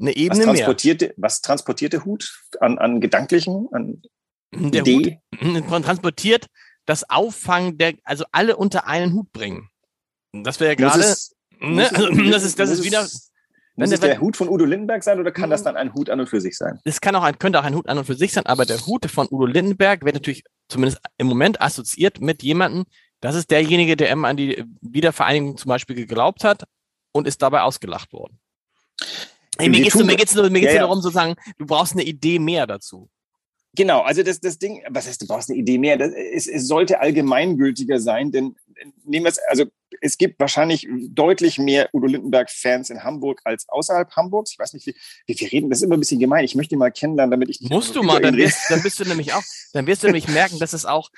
eine 0.00 0.16
Ebene 0.16 0.40
was 0.40 0.46
transportierte, 0.46 1.06
mehr. 1.06 1.14
Was 1.18 1.40
transportiert 1.40 1.92
der 1.92 2.04
Hut 2.04 2.44
an, 2.60 2.78
an 2.78 3.00
Gedanklichen, 3.00 3.68
an 3.72 4.02
der 4.52 4.86
Idee? 4.86 5.20
Hut 5.40 5.66
transportiert 5.84 6.46
das 6.86 7.08
Auffangen 7.10 7.76
der, 7.76 7.94
also 8.04 8.24
alle 8.32 8.56
unter 8.56 8.86
einen 8.86 9.12
Hut 9.12 9.30
bringen. 9.32 9.68
Das 10.32 10.60
wäre 10.60 10.70
ja 10.70 10.74
gerade, 10.74 11.14
ne, 11.60 11.90
das 12.30 12.44
ist, 12.44 12.58
das 12.58 12.70
ist 12.70 12.84
wieder, 12.84 13.06
muss 13.78 13.92
es 13.92 14.00
der 14.00 14.20
Hut 14.20 14.36
von 14.36 14.48
Udo 14.48 14.64
Lindenberg 14.64 15.02
sein 15.02 15.20
oder 15.20 15.30
kann 15.30 15.50
das 15.50 15.62
dann 15.62 15.76
ein 15.76 15.94
Hut 15.94 16.10
an 16.10 16.20
und 16.20 16.28
für 16.28 16.40
sich 16.40 16.56
sein? 16.56 16.80
Das 16.84 17.00
kann 17.00 17.14
auch 17.14 17.22
ein, 17.22 17.38
könnte 17.38 17.60
auch 17.60 17.64
ein 17.64 17.74
Hut 17.74 17.88
an 17.88 17.98
und 17.98 18.04
für 18.04 18.14
sich 18.14 18.32
sein, 18.32 18.46
aber 18.46 18.64
der 18.64 18.84
Hut 18.86 19.06
von 19.06 19.28
Udo 19.30 19.46
Lindenberg 19.46 20.04
wird 20.04 20.14
natürlich 20.14 20.44
zumindest 20.68 21.00
im 21.16 21.26
Moment 21.26 21.60
assoziiert 21.60 22.20
mit 22.20 22.42
jemandem, 22.42 22.84
das 23.20 23.34
ist 23.34 23.50
derjenige, 23.50 23.96
der 23.96 24.10
immer 24.10 24.28
an 24.28 24.36
die 24.36 24.64
Wiedervereinigung 24.80 25.56
zum 25.56 25.68
Beispiel 25.68 25.96
geglaubt 25.96 26.44
hat 26.44 26.64
und 27.12 27.26
ist 27.26 27.42
dabei 27.42 27.62
ausgelacht 27.62 28.12
worden. 28.12 28.38
Hey, 29.58 29.68
mir 29.68 29.80
geht 29.80 29.88
es 29.88 29.94
nur, 29.94 30.04
mir 30.04 30.16
geht's 30.16 30.34
nur, 30.34 30.50
mir 30.50 30.60
geht's 30.60 30.74
ja, 30.74 30.80
nur 30.80 30.88
darum, 30.88 31.02
sozusagen, 31.02 31.34
du 31.58 31.66
brauchst 31.66 31.92
eine 31.92 32.04
Idee 32.04 32.38
mehr 32.38 32.66
dazu. 32.66 33.08
Genau, 33.74 34.00
also 34.00 34.22
das, 34.22 34.40
das 34.40 34.58
Ding, 34.58 34.82
was 34.88 35.06
heißt, 35.06 35.22
du 35.22 35.26
brauchst 35.26 35.50
eine 35.50 35.58
Idee 35.58 35.78
mehr? 35.78 35.96
Das, 35.96 36.12
es, 36.12 36.46
es 36.46 36.66
sollte 36.66 37.00
allgemeingültiger 37.00 38.00
sein, 38.00 38.32
denn 38.32 38.56
nehmen 39.04 39.24
wir 39.24 39.30
es, 39.30 39.38
also 39.48 39.66
es 40.00 40.18
gibt 40.18 40.38
wahrscheinlich 40.38 40.86
deutlich 40.90 41.58
mehr 41.58 41.88
Udo 41.92 42.06
Lindenberg-Fans 42.06 42.90
in 42.90 43.02
Hamburg 43.02 43.40
als 43.44 43.68
außerhalb 43.68 44.10
Hamburgs. 44.14 44.52
Ich 44.52 44.58
weiß 44.58 44.74
nicht, 44.74 44.86
wie, 44.86 44.94
wie 45.26 45.40
wir 45.40 45.52
reden. 45.52 45.70
Das 45.70 45.78
ist 45.78 45.84
immer 45.84 45.96
ein 45.96 46.00
bisschen 46.00 46.20
gemein. 46.20 46.44
Ich 46.44 46.54
möchte 46.54 46.74
ihn 46.74 46.78
mal 46.78 46.90
kennenlernen, 46.90 47.30
damit 47.30 47.48
ich. 47.48 47.60
Musst 47.68 47.96
du 47.96 48.02
mal, 48.02 48.20
dann 48.20 48.36
wirst, 48.36 48.70
dann 48.70 48.82
bist 48.82 49.00
du 49.00 49.04
nämlich 49.04 49.32
auch, 49.32 49.42
dann 49.72 49.86
wirst 49.86 50.02
du 50.02 50.06
nämlich 50.06 50.28
merken, 50.28 50.58
dass 50.58 50.72
es 50.72 50.84
auch, 50.84 51.10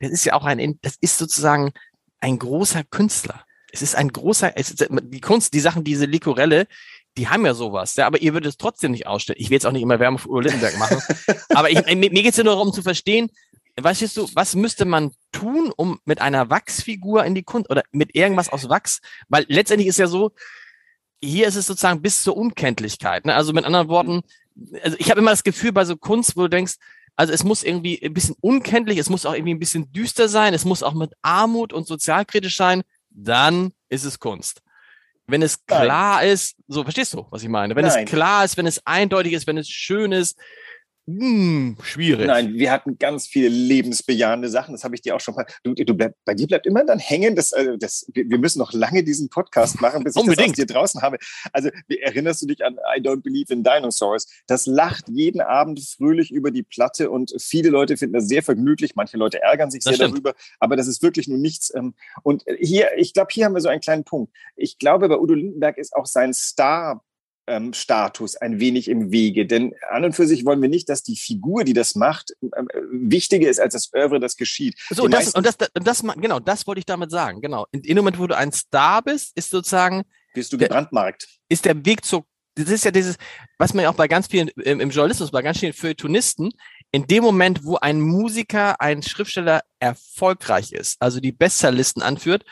das 0.00 0.10
ist 0.10 0.24
ja 0.24 0.34
auch 0.34 0.44
ein, 0.44 0.78
das 0.82 0.96
ist 1.00 1.18
sozusagen 1.18 1.72
ein 2.20 2.38
großer 2.38 2.84
Künstler. 2.84 3.44
Es 3.70 3.82
ist 3.82 3.94
ein 3.94 4.08
großer, 4.08 4.56
es 4.56 4.70
ist, 4.70 4.88
die 4.88 5.20
Kunst, 5.20 5.52
die 5.52 5.60
Sachen, 5.60 5.84
diese 5.84 6.06
Likorelle, 6.06 6.66
die 7.18 7.28
haben 7.28 7.44
ja 7.44 7.52
sowas, 7.52 7.96
ja, 7.96 8.06
aber 8.06 8.22
ihr 8.22 8.32
würdet 8.32 8.50
es 8.50 8.56
trotzdem 8.56 8.92
nicht 8.92 9.06
ausstellen. 9.06 9.38
Ich 9.40 9.50
will 9.50 9.56
jetzt 9.56 9.66
auch 9.66 9.72
nicht 9.72 9.82
immer 9.82 9.98
Werbung 9.98 10.18
für 10.18 10.30
Udo 10.30 10.40
Lindenberg 10.40 10.78
machen, 10.78 11.02
aber 11.50 11.70
ich, 11.70 11.84
mir, 11.84 11.96
mir 11.96 12.22
geht 12.22 12.30
es 12.30 12.36
ja 12.36 12.44
nur 12.44 12.54
darum 12.54 12.72
zu 12.72 12.82
verstehen, 12.82 13.30
weißt 13.76 14.16
du, 14.16 14.28
was 14.34 14.54
müsste 14.54 14.84
man 14.84 15.12
tun, 15.32 15.72
um 15.76 15.98
mit 16.04 16.20
einer 16.20 16.48
Wachsfigur 16.48 17.24
in 17.24 17.34
die 17.34 17.42
Kunst 17.42 17.70
oder 17.70 17.82
mit 17.90 18.14
irgendwas 18.14 18.48
aus 18.48 18.68
Wachs, 18.68 19.00
weil 19.28 19.44
letztendlich 19.48 19.88
ist 19.88 19.98
ja 19.98 20.06
so, 20.06 20.32
hier 21.20 21.48
ist 21.48 21.56
es 21.56 21.66
sozusagen 21.66 22.02
bis 22.02 22.22
zur 22.22 22.36
Unkenntlichkeit. 22.36 23.26
Ne? 23.26 23.34
Also 23.34 23.52
mit 23.52 23.64
anderen 23.64 23.88
Worten, 23.88 24.22
also 24.82 24.96
ich 25.00 25.10
habe 25.10 25.20
immer 25.20 25.32
das 25.32 25.44
Gefühl 25.44 25.72
bei 25.72 25.84
so 25.84 25.96
Kunst, 25.96 26.36
wo 26.36 26.42
du 26.42 26.48
denkst, 26.48 26.76
also 27.16 27.32
es 27.32 27.42
muss 27.42 27.64
irgendwie 27.64 28.00
ein 28.00 28.14
bisschen 28.14 28.36
unkenntlich, 28.40 28.98
es 28.98 29.10
muss 29.10 29.26
auch 29.26 29.34
irgendwie 29.34 29.54
ein 29.54 29.58
bisschen 29.58 29.92
düster 29.92 30.28
sein, 30.28 30.54
es 30.54 30.64
muss 30.64 30.84
auch 30.84 30.94
mit 30.94 31.12
Armut 31.22 31.72
und 31.72 31.86
sozialkritisch 31.86 32.56
sein, 32.56 32.82
dann 33.10 33.72
ist 33.88 34.04
es 34.04 34.20
Kunst 34.20 34.62
wenn 35.28 35.42
es 35.42 35.64
klar 35.66 36.16
Nein. 36.16 36.28
ist, 36.30 36.56
so 36.66 36.82
verstehst 36.82 37.12
du, 37.14 37.26
was 37.30 37.42
ich 37.42 37.48
meine? 37.48 37.76
Wenn 37.76 37.84
Nein. 37.84 38.04
es 38.04 38.10
klar 38.10 38.44
ist, 38.44 38.56
wenn 38.56 38.66
es 38.66 38.84
eindeutig 38.86 39.34
ist, 39.34 39.46
wenn 39.46 39.58
es 39.58 39.68
schön 39.68 40.10
ist, 40.10 40.38
hm, 41.08 41.78
schwierig. 41.82 42.26
Nein, 42.26 42.52
wir 42.52 42.70
hatten 42.70 42.98
ganz 42.98 43.26
viele 43.26 43.48
lebensbejahende 43.48 44.50
Sachen. 44.50 44.72
Das 44.72 44.84
habe 44.84 44.94
ich 44.94 45.00
dir 45.00 45.16
auch 45.16 45.20
schon 45.20 45.34
mal. 45.34 45.46
Du, 45.62 45.72
du 45.72 45.94
bleib, 45.94 46.14
bei 46.26 46.34
dir 46.34 46.46
bleibt 46.46 46.66
immer 46.66 46.84
dann 46.84 46.98
hängen. 46.98 47.34
Das, 47.34 47.54
also 47.54 47.78
das, 47.78 48.06
wir 48.12 48.36
müssen 48.36 48.58
noch 48.58 48.74
lange 48.74 49.02
diesen 49.02 49.30
Podcast 49.30 49.80
machen, 49.80 50.04
bis 50.04 50.16
ich 50.16 50.22
das 50.22 50.38
aus 50.38 50.52
dir 50.52 50.66
draußen 50.66 51.00
habe. 51.00 51.16
Also 51.54 51.70
erinnerst 51.88 52.42
du 52.42 52.46
dich 52.46 52.62
an 52.62 52.76
I 52.94 53.00
Don't 53.00 53.22
Believe 53.22 53.50
in 53.50 53.64
Dinosaurs? 53.64 54.26
Das 54.46 54.66
lacht 54.66 55.08
jeden 55.08 55.40
Abend 55.40 55.80
fröhlich 55.80 56.30
über 56.30 56.50
die 56.50 56.62
Platte 56.62 57.10
und 57.10 57.34
viele 57.40 57.70
Leute 57.70 57.96
finden 57.96 58.12
das 58.12 58.28
sehr 58.28 58.42
vergnüglich. 58.42 58.94
Manche 58.94 59.16
Leute 59.16 59.40
ärgern 59.40 59.70
sich 59.70 59.84
sehr 59.84 59.96
darüber, 59.96 60.34
aber 60.60 60.76
das 60.76 60.88
ist 60.88 61.02
wirklich 61.02 61.26
nur 61.26 61.38
nichts. 61.38 61.74
Ähm, 61.74 61.94
und 62.22 62.44
hier, 62.60 62.90
ich 62.98 63.14
glaube, 63.14 63.28
hier 63.32 63.46
haben 63.46 63.54
wir 63.54 63.62
so 63.62 63.70
einen 63.70 63.80
kleinen 63.80 64.04
Punkt. 64.04 64.30
Ich 64.56 64.78
glaube, 64.78 65.08
bei 65.08 65.18
Udo 65.18 65.32
Lindenberg 65.32 65.78
ist 65.78 65.96
auch 65.96 66.04
sein 66.04 66.34
Star 66.34 67.02
ähm, 67.48 67.72
Status 67.72 68.36
ein 68.36 68.60
wenig 68.60 68.88
im 68.88 69.10
Wege. 69.10 69.46
Denn 69.46 69.74
an 69.90 70.04
und 70.04 70.12
für 70.14 70.26
sich 70.26 70.44
wollen 70.44 70.62
wir 70.62 70.68
nicht, 70.68 70.88
dass 70.88 71.02
die 71.02 71.16
Figur, 71.16 71.64
die 71.64 71.72
das 71.72 71.94
macht, 71.94 72.32
äh, 72.42 72.62
wichtiger 72.90 73.48
ist 73.48 73.60
als 73.60 73.74
das 73.74 73.92
Oeuvre, 73.92 74.20
das 74.20 74.36
geschieht. 74.36 74.78
So, 74.90 75.04
und 75.04 75.12
das, 75.12 75.34
und 75.34 75.44
das, 75.44 75.56
das, 75.56 76.02
genau, 76.16 76.38
das 76.38 76.66
wollte 76.66 76.78
ich 76.78 76.86
damit 76.86 77.10
sagen. 77.10 77.40
Genau. 77.40 77.66
In, 77.72 77.82
dem 77.82 77.96
Moment, 77.96 78.18
wo 78.18 78.26
du 78.26 78.36
ein 78.36 78.52
Star 78.52 79.02
bist, 79.02 79.36
ist 79.36 79.50
sozusagen. 79.50 80.04
Bist 80.34 80.52
du 80.52 80.58
gebrandmarkt. 80.58 81.26
Ist 81.48 81.64
der 81.64 81.84
Weg 81.84 82.04
zur 82.04 82.24
das 82.54 82.70
ist 82.70 82.84
ja 82.84 82.90
dieses, 82.90 83.16
was 83.56 83.72
man 83.72 83.84
ja 83.84 83.90
auch 83.90 83.94
bei 83.94 84.08
ganz 84.08 84.26
vielen 84.26 84.48
im, 84.48 84.80
im 84.80 84.90
Journalismus, 84.90 85.30
bei 85.30 85.42
ganz 85.42 85.60
vielen 85.60 85.72
Feuilletonisten, 85.72 86.50
in 86.90 87.06
dem 87.06 87.22
Moment, 87.22 87.64
wo 87.64 87.76
ein 87.76 88.00
Musiker, 88.00 88.80
ein 88.80 89.02
Schriftsteller 89.02 89.62
erfolgreich 89.78 90.72
ist, 90.72 90.96
also 91.00 91.20
die 91.20 91.30
Bestsellerlisten 91.30 92.02
anführt, 92.02 92.44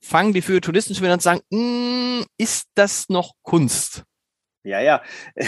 fangen 0.00 0.32
die 0.32 0.42
Feuilletonisten 0.42 0.94
schon 0.94 1.02
wieder 1.02 1.12
an 1.12 1.18
und 1.18 1.22
sagen, 1.22 1.40
mm, 1.50 2.24
ist 2.38 2.68
das 2.74 3.08
noch 3.08 3.34
Kunst? 3.42 4.04
Ja, 4.62 4.80
ja. 4.80 5.02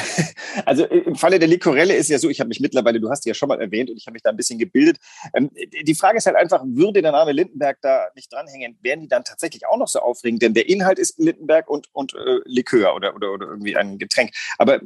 Also 0.66 0.84
im 0.84 1.16
Falle 1.16 1.38
der 1.38 1.48
Likorelle 1.48 1.94
ist 1.94 2.08
ja 2.08 2.18
so, 2.18 2.28
ich 2.28 2.38
habe 2.38 2.48
mich 2.48 2.60
mittlerweile, 2.60 3.00
du 3.00 3.08
hast 3.10 3.24
die 3.24 3.30
ja 3.30 3.34
schon 3.34 3.48
mal 3.48 3.60
erwähnt 3.60 3.90
und 3.90 3.96
ich 3.96 4.06
habe 4.06 4.12
mich 4.12 4.22
da 4.22 4.30
ein 4.30 4.36
bisschen 4.36 4.58
gebildet. 4.58 4.98
Ähm, 5.34 5.50
die 5.82 5.94
Frage 5.94 6.18
ist 6.18 6.26
halt 6.26 6.36
einfach, 6.36 6.62
würde 6.66 7.00
der 7.00 7.12
Name 7.12 7.32
Lindenberg 7.32 7.78
da 7.80 8.08
nicht 8.14 8.32
dranhängen, 8.32 8.78
wären 8.82 9.00
die 9.00 9.08
dann 9.08 9.24
tatsächlich 9.24 9.66
auch 9.66 9.78
noch 9.78 9.88
so 9.88 10.00
aufregend? 10.00 10.42
Denn 10.42 10.54
der 10.54 10.68
Inhalt 10.68 10.98
ist 10.98 11.18
Lindenberg 11.18 11.68
und, 11.70 11.88
und 11.92 12.14
äh, 12.14 12.40
Likör 12.44 12.94
oder, 12.94 13.14
oder, 13.14 13.32
oder 13.32 13.46
irgendwie 13.46 13.76
ein 13.76 13.98
Getränk. 13.98 14.32
Aber 14.58 14.80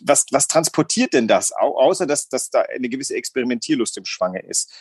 was, 0.00 0.26
was 0.30 0.48
transportiert 0.48 1.12
denn 1.12 1.28
das, 1.28 1.52
außer 1.52 2.06
dass, 2.06 2.28
dass 2.28 2.50
da 2.50 2.62
eine 2.62 2.88
gewisse 2.88 3.14
Experimentierlust 3.14 3.96
im 3.98 4.06
Schwange 4.06 4.40
ist? 4.40 4.72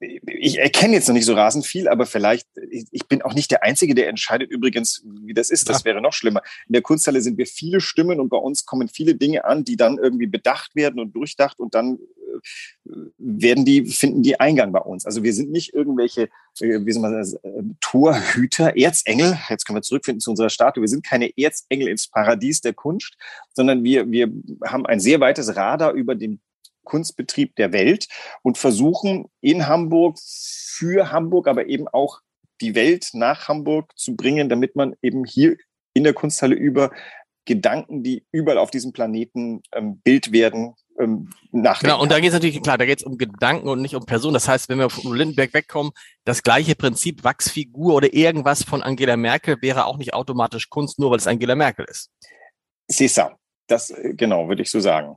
Ich 0.00 0.58
erkenne 0.58 0.94
jetzt 0.94 1.08
noch 1.08 1.14
nicht 1.14 1.26
so 1.26 1.34
rasend 1.34 1.66
viel, 1.66 1.86
aber 1.86 2.06
vielleicht, 2.06 2.48
ich 2.70 3.06
bin 3.06 3.20
auch 3.22 3.34
nicht 3.34 3.50
der 3.50 3.62
Einzige, 3.62 3.94
der 3.94 4.08
entscheidet 4.08 4.50
übrigens, 4.50 5.04
wie 5.24 5.34
das 5.34 5.50
ist. 5.50 5.68
Das 5.68 5.84
wäre 5.84 6.00
noch 6.00 6.14
schlimmer. 6.14 6.42
In 6.68 6.72
der 6.72 6.82
Kunsthalle 6.82 7.20
sind 7.20 7.36
wir 7.36 7.46
viele 7.46 7.80
Stimmen 7.80 8.18
und 8.18 8.30
bei 8.30 8.38
uns 8.38 8.64
kommen 8.64 8.88
viele 8.88 9.14
Dinge 9.14 9.44
an, 9.44 9.64
die 9.64 9.76
dann 9.76 9.98
irgendwie 9.98 10.26
bedacht 10.26 10.74
werden 10.74 11.00
und 11.00 11.14
durchdacht 11.14 11.60
und 11.60 11.74
dann 11.74 11.98
äh, 11.98 12.90
werden 13.18 13.66
die, 13.66 13.84
finden 13.86 14.22
die 14.22 14.40
Eingang 14.40 14.72
bei 14.72 14.80
uns. 14.80 15.04
Also 15.04 15.22
wir 15.22 15.34
sind 15.34 15.50
nicht 15.50 15.74
irgendwelche, 15.74 16.30
äh, 16.60 16.80
wie 16.84 16.92
soll 16.92 17.02
man 17.02 17.22
sagen, 17.24 17.44
äh, 17.44 17.74
Torhüter, 17.80 18.76
Erzengel. 18.76 19.38
Jetzt 19.50 19.66
können 19.66 19.76
wir 19.76 19.82
zurückfinden 19.82 20.20
zu 20.20 20.30
unserer 20.30 20.50
Statue. 20.50 20.82
Wir 20.82 20.88
sind 20.88 21.04
keine 21.04 21.30
Erzengel 21.36 21.88
ins 21.88 22.08
Paradies 22.08 22.62
der 22.62 22.72
Kunst, 22.72 23.18
sondern 23.52 23.84
wir, 23.84 24.10
wir 24.10 24.32
haben 24.64 24.86
ein 24.86 25.00
sehr 25.00 25.20
weites 25.20 25.56
Radar 25.56 25.92
über 25.92 26.14
den 26.14 26.40
Kunstbetrieb 26.84 27.56
der 27.56 27.72
Welt 27.72 28.08
und 28.42 28.58
versuchen 28.58 29.26
in 29.40 29.66
Hamburg 29.66 30.18
für 30.20 31.10
Hamburg, 31.12 31.48
aber 31.48 31.66
eben 31.66 31.88
auch 31.88 32.20
die 32.60 32.74
Welt 32.74 33.10
nach 33.12 33.48
Hamburg 33.48 33.92
zu 33.96 34.16
bringen, 34.16 34.48
damit 34.48 34.76
man 34.76 34.94
eben 35.02 35.24
hier 35.24 35.56
in 35.94 36.04
der 36.04 36.14
Kunsthalle 36.14 36.54
über 36.54 36.90
Gedanken, 37.46 38.02
die 38.02 38.24
überall 38.32 38.58
auf 38.58 38.70
diesem 38.70 38.92
Planeten 38.92 39.62
ähm, 39.72 40.00
Bild 40.04 40.30
werden, 40.30 40.74
ähm, 40.98 41.30
nachdenken. 41.50 41.92
Genau, 41.92 42.02
und 42.02 42.12
da 42.12 42.20
geht 42.20 42.28
es 42.28 42.34
natürlich, 42.34 42.62
klar, 42.62 42.78
da 42.78 42.84
geht 42.84 42.98
es 42.98 43.04
um 43.04 43.16
Gedanken 43.16 43.68
und 43.68 43.80
nicht 43.80 43.94
um 43.94 44.04
Personen. 44.04 44.34
Das 44.34 44.46
heißt, 44.46 44.68
wenn 44.68 44.78
wir 44.78 44.90
von 44.90 45.14
Lindenberg 45.14 45.54
wegkommen, 45.54 45.92
das 46.24 46.42
gleiche 46.42 46.74
Prinzip 46.74 47.24
Wachsfigur 47.24 47.94
oder 47.94 48.12
irgendwas 48.12 48.62
von 48.62 48.82
Angela 48.82 49.16
Merkel 49.16 49.56
wäre 49.62 49.86
auch 49.86 49.96
nicht 49.96 50.14
automatisch 50.14 50.68
Kunst, 50.68 50.98
nur 50.98 51.10
weil 51.10 51.18
es 51.18 51.26
Angela 51.26 51.54
Merkel 51.54 51.86
ist. 51.88 52.10
C'est 52.90 53.08
ça. 53.08 53.36
Das, 53.66 53.90
äh, 53.90 54.14
genau, 54.14 54.48
würde 54.48 54.62
ich 54.62 54.70
so 54.70 54.80
sagen 54.80 55.16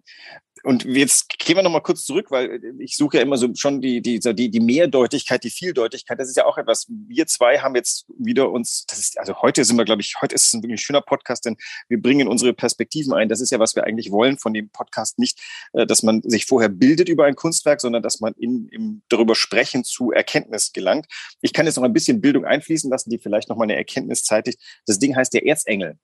und 0.64 0.86
jetzt 0.86 1.28
gehen 1.40 1.58
wir 1.58 1.64
nochmal 1.64 1.82
kurz 1.82 2.06
zurück, 2.06 2.32
weil 2.32 2.62
ich 2.80 2.96
suche 2.96 3.18
ja 3.18 3.24
immer 3.24 3.36
so 3.36 3.50
schon 3.54 3.82
die, 3.82 4.02
die, 4.02 4.20
die, 4.20 4.50
die 4.50 4.60
Mehrdeutigkeit, 4.62 5.44
die 5.44 5.50
Vieldeutigkeit. 5.50 6.18
Das 6.18 6.30
ist 6.30 6.38
ja 6.38 6.46
auch 6.46 6.58
etwas. 6.58 6.88
Wir 6.88 7.28
zwei 7.28 7.60
haben 7.60 7.76
jetzt 7.76 8.06
wieder 8.18 8.50
uns, 8.50 8.86
das 8.88 8.98
ist, 8.98 9.20
also 9.20 9.42
heute 9.42 9.66
sind 9.66 9.78
wir, 9.78 9.84
glaube 9.84 10.02
ich, 10.02 10.16
heute 10.22 10.36
ist 10.36 10.46
es 10.46 10.54
ein 10.54 10.64
wirklich 10.64 10.82
schöner 10.82 11.02
Podcast, 11.02 11.46
denn 11.46 11.58
wir 11.90 12.02
bringen 12.02 12.30
unsere 12.30 12.54
Perspektiven 12.54 13.12
ein. 13.12 13.28
Das 13.28 13.42
ist 13.42 13.52
ja, 13.52 13.60
was 13.60 13.76
wir 13.76 13.84
eigentlich 13.84 14.10
wollen 14.12 14.38
von 14.38 14.54
dem 14.54 14.70
Podcast. 14.70 15.20
Nicht, 15.20 15.42
äh, 15.74 15.86
dass 15.86 16.02
man 16.02 16.22
sich 16.24 16.46
vorher 16.46 16.70
bildet 16.70 17.10
über 17.10 17.26
ein 17.26 17.36
Kunstwerk, 17.36 17.82
sondern 17.82 18.02
dass 18.02 18.22
man 18.22 18.34
in, 18.38 18.70
im 18.70 19.02
darüber 19.10 19.36
sprechen 19.36 19.84
zu 19.84 20.12
Erkenntnis 20.12 20.72
gelangt. 20.72 21.08
Ich 21.42 21.52
kann 21.52 21.66
jetzt 21.66 21.76
noch 21.76 21.84
ein 21.84 21.94
bisschen 21.94 22.22
Bildung 22.22 22.46
einfließen 22.46 22.90
lassen, 22.90 23.10
die 23.10 23.20
vielleicht 23.20 23.50
noch 23.50 23.58
mal 23.58 23.64
eine 23.64 23.76
Erkenntnis 23.76 24.24
zeitigt. 24.24 24.60
Das 24.86 24.98
Ding 24.98 25.14
heißt 25.14 25.34
der 25.34 25.46
Erzengel. 25.46 25.98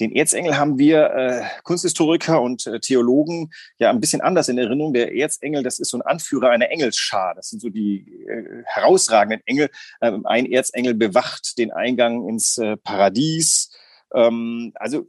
Den 0.00 0.14
Erzengel 0.14 0.58
haben 0.58 0.78
wir 0.78 1.10
äh, 1.10 1.42
Kunsthistoriker 1.62 2.40
und 2.42 2.66
äh, 2.66 2.80
Theologen 2.80 3.50
ja 3.78 3.90
ein 3.90 4.00
bisschen 4.00 4.20
anders 4.20 4.48
in 4.48 4.58
Erinnerung. 4.58 4.92
Der 4.92 5.14
Erzengel, 5.14 5.62
das 5.62 5.78
ist 5.78 5.90
so 5.90 5.98
ein 5.98 6.02
Anführer 6.02 6.50
einer 6.50 6.70
Engelsschar. 6.70 7.34
Das 7.34 7.48
sind 7.48 7.60
so 7.60 7.70
die 7.70 8.24
äh, 8.26 8.62
herausragenden 8.66 9.40
Engel. 9.46 9.70
Ähm, 10.02 10.26
ein 10.26 10.50
Erzengel 10.50 10.94
bewacht 10.94 11.58
den 11.58 11.72
Eingang 11.72 12.28
ins 12.28 12.58
äh, 12.58 12.76
Paradies. 12.76 13.70
Ähm, 14.14 14.72
also 14.74 15.06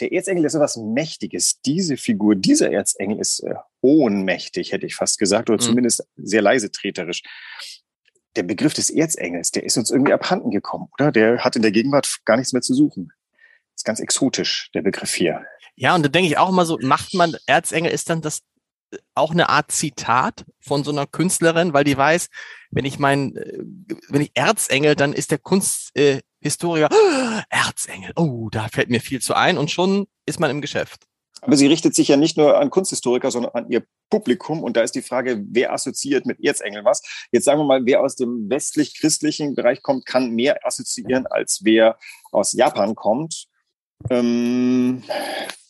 der 0.00 0.12
Erzengel 0.12 0.44
ist 0.44 0.54
etwas 0.54 0.76
Mächtiges. 0.76 1.60
Diese 1.60 1.96
Figur, 1.96 2.34
dieser 2.34 2.72
Erzengel 2.72 3.18
ist 3.20 3.40
äh, 3.40 3.54
ohnmächtig, 3.82 4.72
hätte 4.72 4.86
ich 4.86 4.94
fast 4.94 5.18
gesagt, 5.18 5.50
oder 5.50 5.62
mhm. 5.62 5.66
zumindest 5.66 6.06
sehr 6.16 6.42
leise 6.42 6.70
treterisch 6.70 7.22
der 8.36 8.42
Begriff 8.42 8.74
des 8.74 8.90
Erzengels, 8.90 9.52
der 9.52 9.62
ist 9.62 9.76
uns 9.76 9.90
irgendwie 9.90 10.12
abhanden 10.12 10.50
gekommen, 10.50 10.88
oder? 10.94 11.12
Der 11.12 11.44
hat 11.44 11.54
in 11.56 11.62
der 11.62 11.70
Gegenwart 11.70 12.18
gar 12.24 12.36
nichts 12.36 12.52
mehr 12.52 12.62
zu 12.62 12.74
suchen. 12.74 13.12
Das 13.74 13.80
ist 13.80 13.84
ganz 13.84 14.00
exotisch, 14.00 14.70
der 14.74 14.82
Begriff 14.82 15.14
hier. 15.14 15.44
Ja, 15.76 15.94
und 15.94 16.04
da 16.04 16.08
denke 16.08 16.28
ich 16.28 16.38
auch 16.38 16.48
immer 16.48 16.64
so, 16.64 16.78
macht 16.80 17.14
man 17.14 17.36
Erzengel, 17.46 17.90
ist 17.90 18.08
dann 18.08 18.20
das 18.20 18.40
äh, 18.92 18.98
auch 19.14 19.32
eine 19.32 19.48
Art 19.48 19.72
Zitat 19.72 20.44
von 20.60 20.84
so 20.84 20.92
einer 20.92 21.06
Künstlerin, 21.06 21.72
weil 21.72 21.84
die 21.84 21.96
weiß, 21.96 22.28
wenn 22.70 22.84
ich 22.84 22.98
mein, 22.98 23.36
äh, 23.36 23.58
wenn 24.08 24.22
ich 24.22 24.30
Erzengel, 24.34 24.94
dann 24.94 25.12
ist 25.12 25.32
der 25.32 25.38
Kunsthistoriker, 25.38 26.88
äh, 26.90 27.42
Erzengel, 27.50 28.12
oh, 28.16 28.48
da 28.50 28.68
fällt 28.68 28.90
mir 28.90 29.00
viel 29.00 29.20
zu 29.20 29.34
ein 29.34 29.58
und 29.58 29.70
schon 29.70 30.06
ist 30.26 30.38
man 30.38 30.50
im 30.50 30.60
Geschäft. 30.60 31.06
Aber 31.44 31.56
sie 31.56 31.66
richtet 31.66 31.94
sich 31.94 32.08
ja 32.08 32.16
nicht 32.16 32.38
nur 32.38 32.58
an 32.58 32.70
Kunsthistoriker, 32.70 33.30
sondern 33.30 33.52
an 33.52 33.70
ihr 33.70 33.84
Publikum. 34.08 34.62
Und 34.62 34.76
da 34.76 34.82
ist 34.82 34.94
die 34.94 35.02
Frage, 35.02 35.44
wer 35.50 35.74
assoziiert 35.74 36.24
mit 36.24 36.42
Erzengel 36.42 36.84
was? 36.84 37.02
Jetzt 37.32 37.44
sagen 37.44 37.60
wir 37.60 37.64
mal, 37.64 37.84
wer 37.84 38.00
aus 38.00 38.16
dem 38.16 38.48
westlich-christlichen 38.48 39.54
Bereich 39.54 39.82
kommt, 39.82 40.06
kann 40.06 40.30
mehr 40.30 40.66
assoziieren, 40.66 41.26
als 41.26 41.60
wer 41.62 41.98
aus 42.32 42.52
Japan 42.52 42.94
kommt. 42.94 43.46
Ähm, 44.10 45.02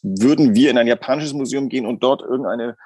würden 0.02 0.54
wir 0.54 0.70
in 0.70 0.78
ein 0.78 0.86
japanisches 0.86 1.32
Museum 1.32 1.68
gehen 1.68 1.86
und 1.86 2.02
dort 2.02 2.22
irgendeine 2.22 2.76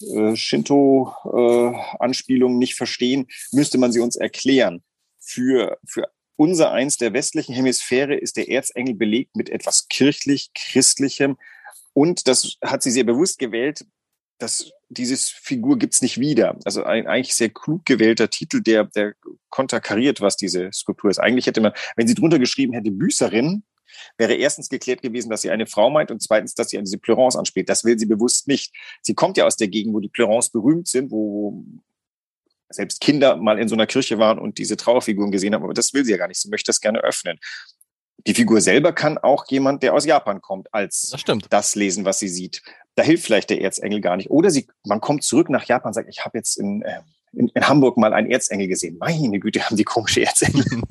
äh, 0.00 0.36
Shinto-Anspielung 0.36 2.54
äh, 2.54 2.58
nicht 2.58 2.74
verstehen, 2.74 3.26
müsste 3.52 3.78
man 3.78 3.92
sie 3.92 4.00
uns 4.00 4.16
erklären. 4.16 4.82
Für, 5.20 5.78
für 5.86 6.08
unser 6.36 6.72
eins 6.72 6.98
der 6.98 7.12
westlichen 7.12 7.54
Hemisphäre 7.54 8.14
ist 8.14 8.36
der 8.36 8.50
Erzengel 8.50 8.94
belegt 8.94 9.36
mit 9.36 9.50
etwas 9.50 9.88
kirchlich-christlichem, 9.88 11.36
und 11.96 12.28
das 12.28 12.58
hat 12.62 12.82
sie 12.82 12.90
sehr 12.90 13.04
bewusst 13.04 13.38
gewählt, 13.38 13.86
dass 14.36 14.70
dieses 14.90 15.30
Figur 15.30 15.78
gibt's 15.78 16.02
nicht 16.02 16.20
wieder. 16.20 16.58
Also 16.66 16.84
ein 16.84 17.06
eigentlich 17.06 17.34
sehr 17.34 17.48
klug 17.48 17.86
gewählter 17.86 18.28
Titel, 18.28 18.60
der, 18.60 18.84
der 18.84 19.14
konterkariert, 19.48 20.20
was 20.20 20.36
diese 20.36 20.70
Skulptur 20.74 21.08
ist. 21.08 21.18
Eigentlich 21.18 21.46
hätte 21.46 21.62
man, 21.62 21.72
wenn 21.96 22.06
sie 22.06 22.14
drunter 22.14 22.38
geschrieben 22.38 22.74
hätte, 22.74 22.90
Büßerin, 22.90 23.62
wäre 24.18 24.34
erstens 24.34 24.68
geklärt 24.68 25.02
gewesen, 25.02 25.30
dass 25.30 25.42
sie 25.42 25.50
eine 25.50 25.66
Frau 25.66 25.90
meint 25.90 26.10
und 26.10 26.22
zweitens, 26.22 26.54
dass 26.54 26.70
sie 26.70 26.78
an 26.78 26.84
diese 26.84 26.98
Pleurance 26.98 27.38
anspielt. 27.38 27.68
Das 27.68 27.84
will 27.84 27.98
sie 27.98 28.06
bewusst 28.06 28.48
nicht. 28.48 28.74
Sie 29.02 29.14
kommt 29.14 29.36
ja 29.36 29.46
aus 29.46 29.56
der 29.56 29.68
Gegend, 29.68 29.94
wo 29.94 30.00
die 30.00 30.08
Pleurance 30.08 30.50
berühmt 30.50 30.88
sind, 30.88 31.10
wo 31.10 31.64
selbst 32.68 33.00
Kinder 33.00 33.36
mal 33.36 33.58
in 33.58 33.68
so 33.68 33.76
einer 33.76 33.86
Kirche 33.86 34.18
waren 34.18 34.38
und 34.38 34.58
diese 34.58 34.76
Trauerfiguren 34.76 35.30
gesehen 35.30 35.54
haben, 35.54 35.62
aber 35.62 35.74
das 35.74 35.94
will 35.94 36.04
sie 36.04 36.12
ja 36.12 36.16
gar 36.18 36.28
nicht. 36.28 36.40
Sie 36.40 36.48
möchte 36.48 36.68
das 36.68 36.80
gerne 36.80 37.00
öffnen 37.00 37.38
die 38.26 38.34
Figur 38.34 38.60
selber 38.60 38.92
kann 38.92 39.18
auch 39.18 39.46
jemand, 39.48 39.82
der 39.82 39.94
aus 39.94 40.04
Japan 40.04 40.40
kommt, 40.40 40.72
als 40.72 41.10
das, 41.10 41.38
das 41.48 41.74
lesen, 41.74 42.04
was 42.04 42.18
sie 42.18 42.28
sieht. 42.28 42.62
Da 42.94 43.02
hilft 43.02 43.24
vielleicht 43.24 43.50
der 43.50 43.60
Erzengel 43.60 44.00
gar 44.00 44.16
nicht. 44.16 44.30
Oder 44.30 44.50
sie, 44.50 44.66
man 44.84 45.00
kommt 45.00 45.22
zurück 45.22 45.50
nach 45.50 45.64
Japan 45.64 45.90
und 45.90 45.94
sagt, 45.94 46.08
ich 46.08 46.24
habe 46.24 46.38
jetzt 46.38 46.56
in, 46.56 46.82
äh, 46.82 47.00
in, 47.32 47.48
in, 47.48 47.68
Hamburg 47.68 47.96
mal 47.98 48.14
einen 48.14 48.30
Erzengel 48.30 48.68
gesehen. 48.68 48.96
Meine 48.98 49.38
Güte, 49.38 49.64
haben 49.64 49.76
die 49.76 49.84
komische 49.84 50.24
Erzengel. 50.24 50.64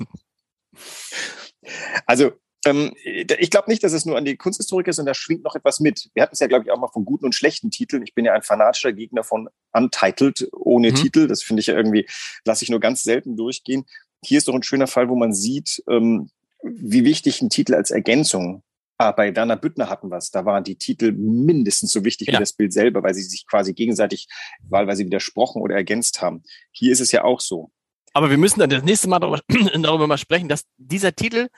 also 2.06 2.26
ähm, 2.26 2.32
ich 2.74 3.50
glaube 3.50 3.70
nicht, 3.70 3.82
dass 3.82 3.92
es 3.92 4.04
nur 4.04 4.16
an 4.16 4.24
die 4.24 4.36
Kunsthistoriker 4.36 4.90
ist, 4.90 4.96
sondern 4.96 5.12
da 5.12 5.14
schwingt 5.14 5.44
noch 5.44 5.54
etwas 5.54 5.80
mit. 5.80 6.10
Wir 6.14 6.22
hatten 6.22 6.34
es 6.34 6.40
ja, 6.40 6.46
glaube 6.46 6.64
ich, 6.64 6.70
auch 6.70 6.78
mal 6.78 6.88
von 6.88 7.04
guten 7.04 7.26
und 7.26 7.34
schlechten 7.34 7.70
Titeln. 7.70 8.02
Ich 8.02 8.14
bin 8.14 8.24
ja 8.24 8.32
ein 8.32 8.42
fanatischer 8.42 8.92
Gegner 8.92 9.24
von 9.24 9.48
Untitled 9.72 10.48
ohne 10.52 10.90
mhm. 10.90 10.94
Titel. 10.94 11.26
Das 11.28 11.42
finde 11.42 11.60
ich 11.60 11.66
ja 11.66 11.74
irgendwie, 11.74 12.06
lasse 12.44 12.64
ich 12.64 12.70
nur 12.70 12.80
ganz 12.80 13.02
selten 13.02 13.36
durchgehen. 13.36 13.84
Hier 14.24 14.38
ist 14.38 14.48
doch 14.48 14.54
ein 14.54 14.62
schöner 14.62 14.86
Fall, 14.86 15.08
wo 15.08 15.16
man 15.16 15.32
sieht, 15.32 15.82
ähm, 15.88 16.30
wie 16.62 17.04
wichtig 17.04 17.42
ein 17.42 17.50
Titel 17.50 17.74
als 17.74 17.90
Ergänzung 17.90 18.62
Ah, 18.98 19.12
bei 19.12 19.34
Werner 19.36 19.56
Büttner 19.56 19.90
hatten 19.90 20.08
wir 20.08 20.16
es. 20.16 20.30
Da 20.30 20.46
waren 20.46 20.64
die 20.64 20.76
Titel 20.76 21.12
mindestens 21.12 21.92
so 21.92 22.04
wichtig 22.04 22.28
ja. 22.28 22.34
wie 22.34 22.38
das 22.38 22.54
Bild 22.54 22.72
selber, 22.72 23.02
weil 23.02 23.12
sie 23.12 23.22
sich 23.22 23.46
quasi 23.46 23.74
gegenseitig 23.74 24.26
wahlweise 24.68 25.04
widersprochen 25.04 25.60
oder 25.60 25.74
ergänzt 25.74 26.22
haben. 26.22 26.42
Hier 26.70 26.92
ist 26.92 27.00
es 27.00 27.12
ja 27.12 27.24
auch 27.24 27.40
so. 27.40 27.70
Aber 28.14 28.30
wir 28.30 28.38
müssen 28.38 28.60
dann 28.60 28.70
das 28.70 28.82
nächste 28.82 29.08
Mal 29.08 29.18
darüber, 29.18 29.42
darüber 29.82 30.06
mal 30.06 30.16
sprechen, 30.16 30.48
dass 30.48 30.64
dieser 30.78 31.14
Titel, 31.14 31.48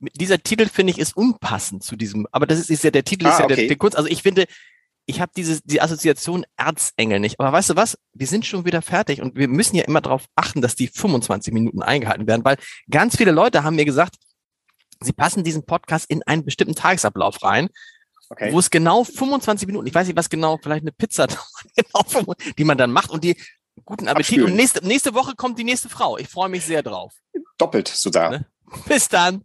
dieser 0.00 0.38
Titel 0.38 0.68
finde 0.68 0.92
ich 0.92 0.98
ist 0.98 1.16
unpassend 1.16 1.82
zu 1.82 1.96
diesem. 1.96 2.26
Aber 2.32 2.46
das 2.46 2.58
ist, 2.58 2.70
ist 2.70 2.84
ja 2.84 2.90
der 2.90 3.04
Titel 3.04 3.26
ah, 3.26 3.30
ist 3.30 3.38
ja 3.38 3.44
okay. 3.44 3.56
der, 3.56 3.68
der 3.68 3.76
Kunst. 3.76 3.96
Also 3.96 4.08
ich 4.08 4.22
finde, 4.22 4.46
ich 5.06 5.20
habe 5.20 5.32
diese 5.34 5.60
die 5.64 5.80
Assoziation 5.80 6.44
Erzengel 6.56 7.18
nicht. 7.18 7.40
Aber 7.40 7.52
weißt 7.52 7.70
du 7.70 7.76
was? 7.76 7.98
Wir 8.12 8.26
sind 8.26 8.46
schon 8.46 8.64
wieder 8.64 8.82
fertig 8.82 9.22
und 9.22 9.36
wir 9.36 9.48
müssen 9.48 9.76
ja 9.76 9.84
immer 9.84 10.00
darauf 10.00 10.26
achten, 10.36 10.60
dass 10.60 10.76
die 10.76 10.88
25 10.88 11.52
Minuten 11.52 11.82
eingehalten 11.82 12.26
werden, 12.26 12.44
weil 12.44 12.58
ganz 12.90 13.16
viele 13.16 13.32
Leute 13.32 13.64
haben 13.64 13.76
mir 13.76 13.84
gesagt, 13.84 14.16
sie 15.00 15.12
passen 15.12 15.44
diesen 15.44 15.64
Podcast 15.64 16.10
in 16.10 16.22
einen 16.24 16.44
bestimmten 16.44 16.74
Tagesablauf 16.74 17.42
rein. 17.42 17.68
Okay. 18.30 18.52
Wo 18.52 18.58
es 18.58 18.68
genau 18.68 19.04
25 19.04 19.66
Minuten, 19.66 19.86
ich 19.86 19.94
weiß 19.94 20.06
nicht, 20.06 20.16
was 20.16 20.28
genau, 20.28 20.58
vielleicht 20.62 20.82
eine 20.82 20.92
Pizza, 20.92 21.26
genau, 21.76 22.34
die 22.58 22.64
man 22.64 22.76
dann 22.76 22.92
macht 22.92 23.10
und 23.10 23.24
die 23.24 23.36
guten 23.86 24.06
Appetit. 24.06 24.32
Abspülen. 24.34 24.50
Und 24.50 24.56
nächste, 24.56 24.86
nächste 24.86 25.14
Woche 25.14 25.34
kommt 25.34 25.58
die 25.58 25.64
nächste 25.64 25.88
Frau. 25.88 26.18
Ich 26.18 26.28
freue 26.28 26.50
mich 26.50 26.64
sehr 26.64 26.82
drauf. 26.82 27.14
Doppelt 27.56 27.88
sogar. 27.88 28.30
Ne? 28.30 28.46
Bis 28.86 29.08
dann. 29.08 29.44